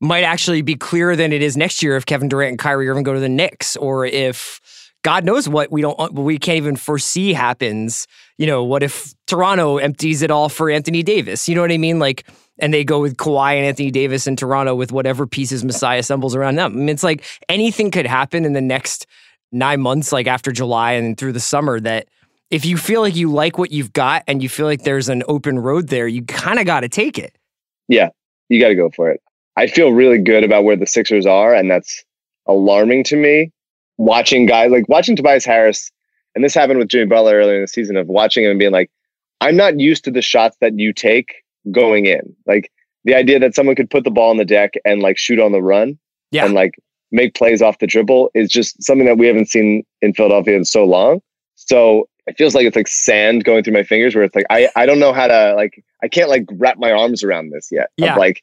[0.00, 3.02] might actually be clearer than it is next year if Kevin Durant and Kyrie Irving
[3.02, 4.60] go to the Knicks or if
[5.02, 8.06] God knows what we don't we can't even foresee happens.
[8.38, 11.48] You know, what if Toronto empties it all for Anthony Davis?
[11.48, 11.98] You know what I mean?
[11.98, 12.24] Like,
[12.58, 16.36] and they go with Kawhi and Anthony Davis in Toronto with whatever pieces Masai assembles
[16.36, 16.72] around them.
[16.72, 19.06] I mean, it's like anything could happen in the next
[19.50, 21.80] nine months, like after July and through the summer.
[21.80, 22.06] That
[22.50, 25.24] if you feel like you like what you've got and you feel like there's an
[25.26, 27.36] open road there, you kind of got to take it.
[27.88, 28.10] Yeah,
[28.48, 29.20] you got to go for it.
[29.56, 32.04] I feel really good about where the Sixers are, and that's
[32.46, 33.50] alarming to me
[33.98, 35.90] watching guys like watching Tobias Harris,
[36.34, 38.72] and this happened with Jimmy Butler earlier in the season of watching him and being
[38.72, 38.90] like,
[39.40, 42.34] I'm not used to the shots that you take going in.
[42.46, 42.70] Like
[43.04, 45.52] the idea that someone could put the ball on the deck and like shoot on
[45.52, 45.98] the run
[46.30, 46.44] yeah.
[46.44, 46.74] and like
[47.10, 50.64] make plays off the dribble is just something that we haven't seen in Philadelphia in
[50.64, 51.20] so long.
[51.56, 54.68] So it feels like it's like sand going through my fingers where it's like I,
[54.76, 57.90] I don't know how to like I can't like wrap my arms around this yet.
[57.96, 58.14] Yeah.
[58.16, 58.42] like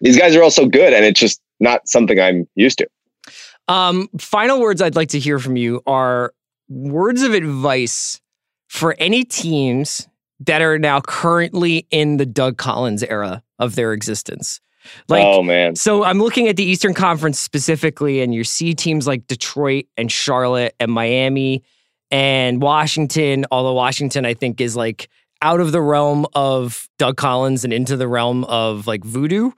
[0.00, 2.88] these guys are all so good and it's just not something I'm used to.
[3.68, 6.34] Um, final words I'd like to hear from you are
[6.68, 8.20] words of advice
[8.68, 10.08] for any teams
[10.40, 14.60] that are now currently in the Doug Collins era of their existence.
[15.08, 15.76] Like, oh man!
[15.76, 20.12] So I'm looking at the Eastern Conference specifically, and you see teams like Detroit and
[20.12, 21.62] Charlotte and Miami
[22.10, 23.46] and Washington.
[23.50, 25.08] Although Washington, I think, is like
[25.40, 29.52] out of the realm of Doug Collins and into the realm of like voodoo.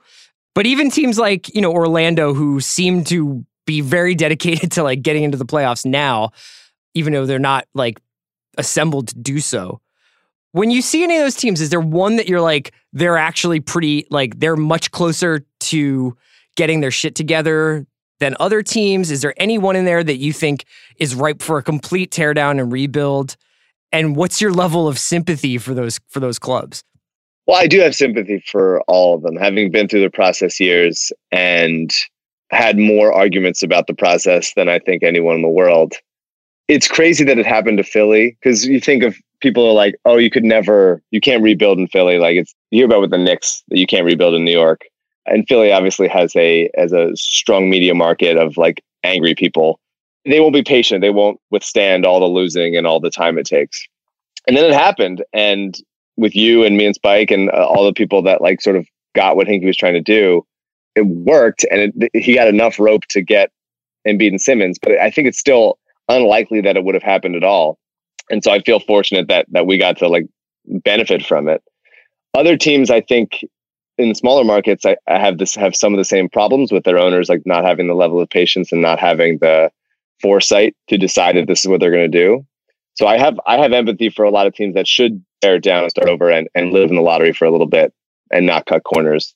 [0.55, 5.03] But even teams like you know Orlando, who seem to be very dedicated to like
[5.03, 6.31] getting into the playoffs now,
[6.95, 7.99] even though they're not like
[8.57, 9.79] assembled to do so.
[10.53, 13.59] When you see any of those teams, is there one that you're like, they're actually
[13.59, 16.17] pretty, like, they're much closer to
[16.55, 17.85] getting their shit together
[18.19, 19.11] than other teams?
[19.11, 20.65] Is there anyone in there that you think
[20.97, 23.35] is ripe for a complete teardown and rebuild?
[23.91, 26.83] And what's your level of sympathy for those for those clubs?
[27.45, 31.11] Well, I do have sympathy for all of them, having been through the process years
[31.31, 31.93] and
[32.49, 35.93] had more arguments about the process than I think anyone in the world.
[36.67, 40.17] it's crazy that it happened to Philly because you think of people are like, oh,
[40.17, 42.17] you could never, you can't rebuild in Philly.
[42.19, 44.81] Like it's you hear about with the Knicks that you can't rebuild in New York,
[45.25, 49.79] and Philly obviously has a as a strong media market of like angry people.
[50.25, 51.01] They won't be patient.
[51.01, 53.87] They won't withstand all the losing and all the time it takes.
[54.45, 55.77] And then it happened, and
[56.17, 58.87] with you and me and Spike and uh, all the people that like sort of
[59.15, 60.45] got what Hinkie was trying to do,
[60.97, 63.51] it worked, and it, he got enough rope to get
[64.07, 64.79] Embiid and Simmons.
[64.81, 65.77] But I think it's still
[66.09, 67.77] unlikely that it would have happened at all.
[68.29, 70.27] And so I feel fortunate that that we got to like
[70.65, 71.61] benefit from it.
[72.33, 73.45] Other teams, I think,
[73.97, 76.99] in smaller markets, I, I have this have some of the same problems with their
[76.99, 79.71] owners, like not having the level of patience and not having the
[80.21, 82.45] foresight to decide if this is what they're going to do.
[82.95, 85.63] So I have I have empathy for a lot of teams that should tear it
[85.63, 87.93] down and start over and, and live in the lottery for a little bit
[88.31, 89.35] and not cut corners.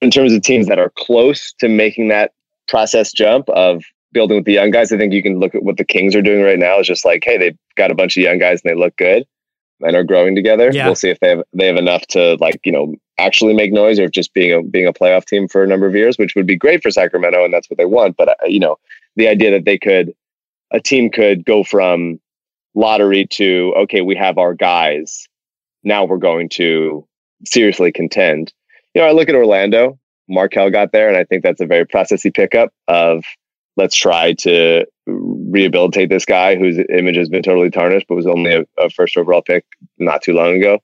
[0.00, 2.32] In terms of teams that are close to making that
[2.68, 3.82] process jump of
[4.12, 4.92] building with the young guys.
[4.92, 6.78] I think you can look at what the Kings are doing right now.
[6.78, 9.24] It's just like, hey, they've got a bunch of young guys and they look good
[9.80, 10.70] and are growing together.
[10.72, 10.86] Yeah.
[10.86, 13.98] We'll see if they have they have enough to like you know actually make noise
[13.98, 16.46] or just being a being a playoff team for a number of years, which would
[16.46, 18.16] be great for Sacramento and that's what they want.
[18.16, 18.76] But uh, you know,
[19.16, 20.14] the idea that they could
[20.70, 22.20] a team could go from
[22.74, 25.26] lottery to okay, we have our guys.
[25.82, 27.06] Now we're going to
[27.44, 28.52] seriously contend.
[28.94, 29.98] You know, I look at Orlando.
[30.28, 33.24] Markelle got there, and I think that's a very processy pickup of
[33.76, 38.54] let's try to rehabilitate this guy whose image has been totally tarnished, but was only
[38.54, 39.64] a, a, first overall pick
[39.98, 40.78] not too long ago.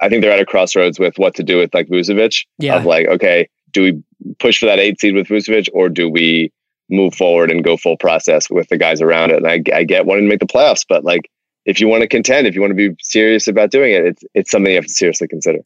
[0.00, 2.46] I think they're at a crossroads with what to do with like Vucevic.
[2.58, 2.76] Yeah.
[2.76, 4.02] Of like, okay, do we
[4.38, 6.52] push for that eight seed with Vucevic, or do we
[6.88, 9.42] move forward and go full process with the guys around it?
[9.42, 11.30] And I, I get wanting to make the playoffs, but like
[11.66, 14.24] if you want to contend, if you want to be serious about doing it, it's
[14.34, 15.58] it's something you have to seriously consider.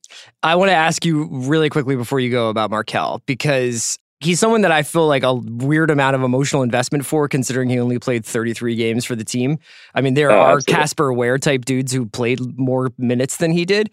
[0.43, 4.63] I want to ask you really quickly before you go about Markelle because he's someone
[4.63, 8.25] that I feel like a weird amount of emotional investment for, considering he only played
[8.25, 9.59] 33 games for the team.
[9.95, 13.65] I mean, there oh, are Casper Ware type dudes who played more minutes than he
[13.65, 13.91] did.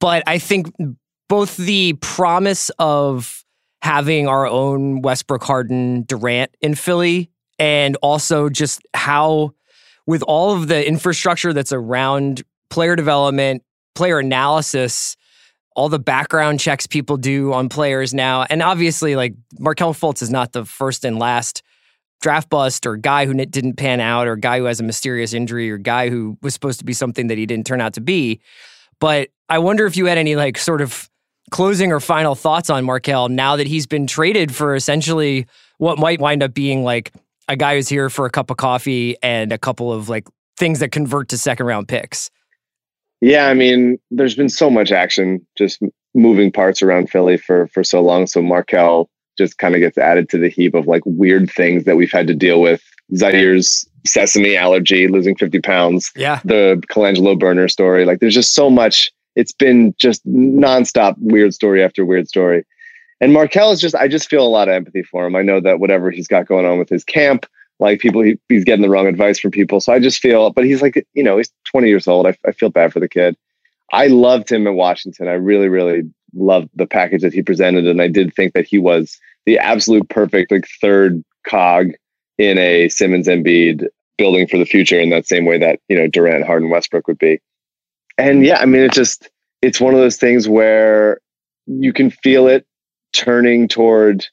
[0.00, 0.72] But I think
[1.28, 3.44] both the promise of
[3.82, 9.54] having our own Westbrook Harden Durant in Philly and also just how,
[10.08, 13.62] with all of the infrastructure that's around player development,
[13.94, 15.18] player analysis,
[15.76, 18.46] all the background checks people do on players now.
[18.48, 21.62] And obviously, like Markelle Fultz is not the first and last
[22.22, 25.70] draft bust or guy who didn't pan out or guy who has a mysterious injury
[25.70, 28.40] or guy who was supposed to be something that he didn't turn out to be.
[29.00, 31.10] But I wonder if you had any like sort of
[31.50, 35.46] closing or final thoughts on Markelle now that he's been traded for essentially
[35.76, 37.12] what might wind up being like
[37.48, 40.26] a guy who's here for a cup of coffee and a couple of like
[40.56, 42.30] things that convert to second round picks.
[43.20, 45.82] Yeah, I mean, there's been so much action, just
[46.14, 48.26] moving parts around Philly for for so long.
[48.26, 51.96] So Markelle just kind of gets added to the heap of like weird things that
[51.96, 52.82] we've had to deal with.
[53.14, 56.10] Zhaire's sesame allergy, losing 50 pounds.
[56.16, 56.40] Yeah.
[56.44, 58.04] The Colangelo burner story.
[58.04, 59.10] Like there's just so much.
[59.36, 62.64] It's been just nonstop weird story after weird story.
[63.20, 65.34] And Markelle is just, I just feel a lot of empathy for him.
[65.34, 67.46] I know that whatever he's got going on with his camp,
[67.80, 69.80] like people he, he's getting the wrong advice from people.
[69.80, 72.26] So i just feel but he's like you know he's 20 years old.
[72.26, 73.36] I, I feel bad for the kid.
[73.92, 75.28] I loved him in washington.
[75.28, 76.02] I really really
[76.34, 77.86] loved the package that he presented.
[77.86, 81.92] And i did think that he was the absolute perfect like third cog
[82.36, 86.06] in a simmons Embiid building for the future in that same way that you know
[86.06, 87.40] durant harden westbrook would be.
[88.16, 89.30] And yeah i mean it's just
[89.62, 91.20] it's one of those things where
[91.66, 92.66] you can feel it
[93.18, 94.24] turning toward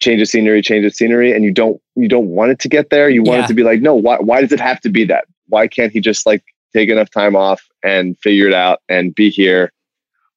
[0.00, 2.90] change of scenery, change of scenery, and you don't you don't want it to get
[2.90, 3.08] there.
[3.08, 3.44] You want yeah.
[3.44, 5.26] it to be like, no, why why does it have to be that?
[5.48, 9.30] Why can't he just like take enough time off and figure it out and be
[9.30, 9.72] here?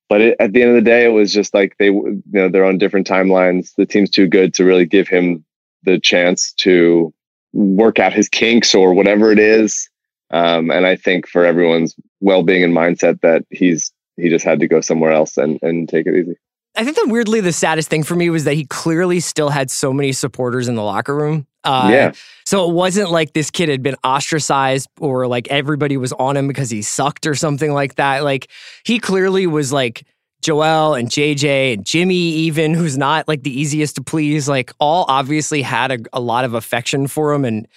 [0.08, 2.48] But it, at the end of the day, it was just like they you know
[2.48, 3.74] they're on different timelines.
[3.76, 5.44] The team's too good to really give him
[5.84, 7.14] the chance to
[7.54, 9.90] work out his kinks or whatever it is.
[10.32, 14.60] Um, and I think for everyone's well being and mindset that he's he just had
[14.60, 16.36] to go somewhere else and and take it easy.
[16.76, 19.70] I think that weirdly the saddest thing for me was that he clearly still had
[19.72, 21.48] so many supporters in the locker room.
[21.64, 22.12] Uh, yeah.
[22.46, 26.48] So it wasn't like this kid had been ostracized or like everybody was on him
[26.48, 28.24] because he sucked or something like that.
[28.24, 28.50] Like
[28.86, 30.06] he clearly was like
[30.42, 34.48] Joel and JJ and Jimmy, even who's not like the easiest to please.
[34.48, 37.68] Like all obviously had a, a lot of affection for him, and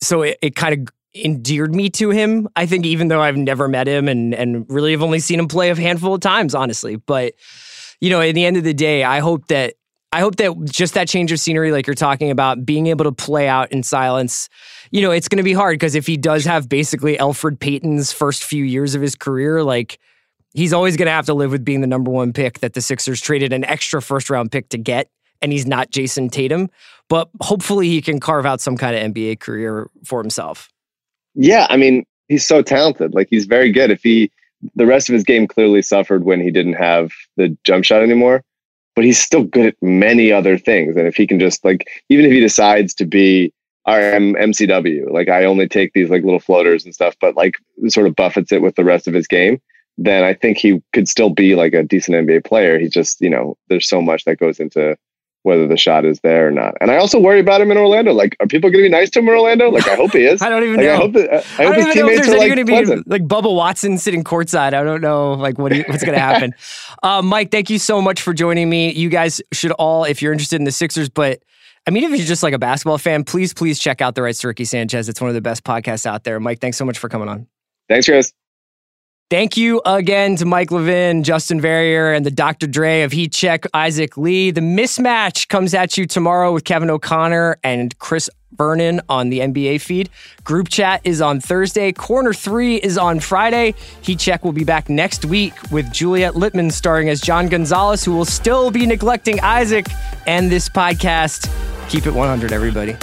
[0.00, 2.48] so it, it kind of endeared me to him.
[2.54, 5.48] I think even though I've never met him and and really have only seen him
[5.48, 7.34] play a handful of times, honestly, but
[8.00, 9.74] you know, at the end of the day, I hope that
[10.12, 13.12] I hope that just that change of scenery, like you're talking about, being able to
[13.12, 14.48] play out in silence,
[14.90, 18.12] you know, it's going to be hard because if he does have basically Elfrid Payton's
[18.12, 19.98] first few years of his career, like
[20.54, 22.80] he's always going to have to live with being the number one pick that the
[22.80, 25.10] Sixers traded an extra first round pick to get.
[25.42, 26.70] And he's not Jayson Tatum,
[27.10, 30.70] but hopefully he can carve out some kind of NBA career for himself.
[31.34, 33.12] Yeah, I mean, he's so talented.
[33.12, 33.90] Like he's very good.
[33.90, 34.30] If he
[34.74, 38.42] the rest of his game clearly suffered when he didn't have the jump shot anymore,
[38.94, 40.96] but he's still good at many other things.
[40.96, 43.52] And if he can just like, even if he decides to be
[43.84, 47.56] our MCW, like I only take these like little floaters and stuff, but like
[47.88, 49.60] sort of buffets it with the rest of his game,
[49.98, 52.78] then I think he could still be like a decent NBA player.
[52.78, 54.96] He just, you know, there's so much that goes into
[55.46, 56.76] whether the shot is there or not.
[56.80, 58.12] And I also worry about him in Orlando.
[58.12, 59.70] Like, are people going to be nice to him in Orlando?
[59.70, 60.42] Like, I hope he is.
[60.46, 60.92] I don't even like, know.
[60.92, 63.04] I hope that I hope I don't his even know if teammates are like pleasant.
[63.04, 64.74] be like Bubba Watson sitting courtside.
[64.74, 66.52] I don't know like what you, what's going to happen.
[67.04, 68.92] uh, Mike, thank you so much for joining me.
[68.92, 71.40] You guys should all, if you're interested in the Sixers, but
[71.86, 74.40] I mean, if you're just like a basketball fan, please, please check out the Rights
[74.40, 75.08] to Ricky Sanchez.
[75.08, 76.40] It's one of the best podcasts out there.
[76.40, 77.46] Mike, thanks so much for coming on.
[77.88, 78.32] Thanks, Chris.
[79.28, 82.68] Thank you again to Mike Levin, Justin Verrier, and the Dr.
[82.68, 84.52] Dre of Heat Check, Isaac Lee.
[84.52, 89.80] The mismatch comes at you tomorrow with Kevin O'Connor and Chris Vernon on the NBA
[89.80, 90.10] feed.
[90.44, 91.90] Group chat is on Thursday.
[91.90, 93.74] Corner three is on Friday.
[94.00, 98.12] Heat Check will be back next week with Juliet Litman starring as John Gonzalez, who
[98.14, 99.86] will still be neglecting Isaac
[100.28, 101.50] and this podcast.
[101.88, 102.96] Keep it 100, everybody.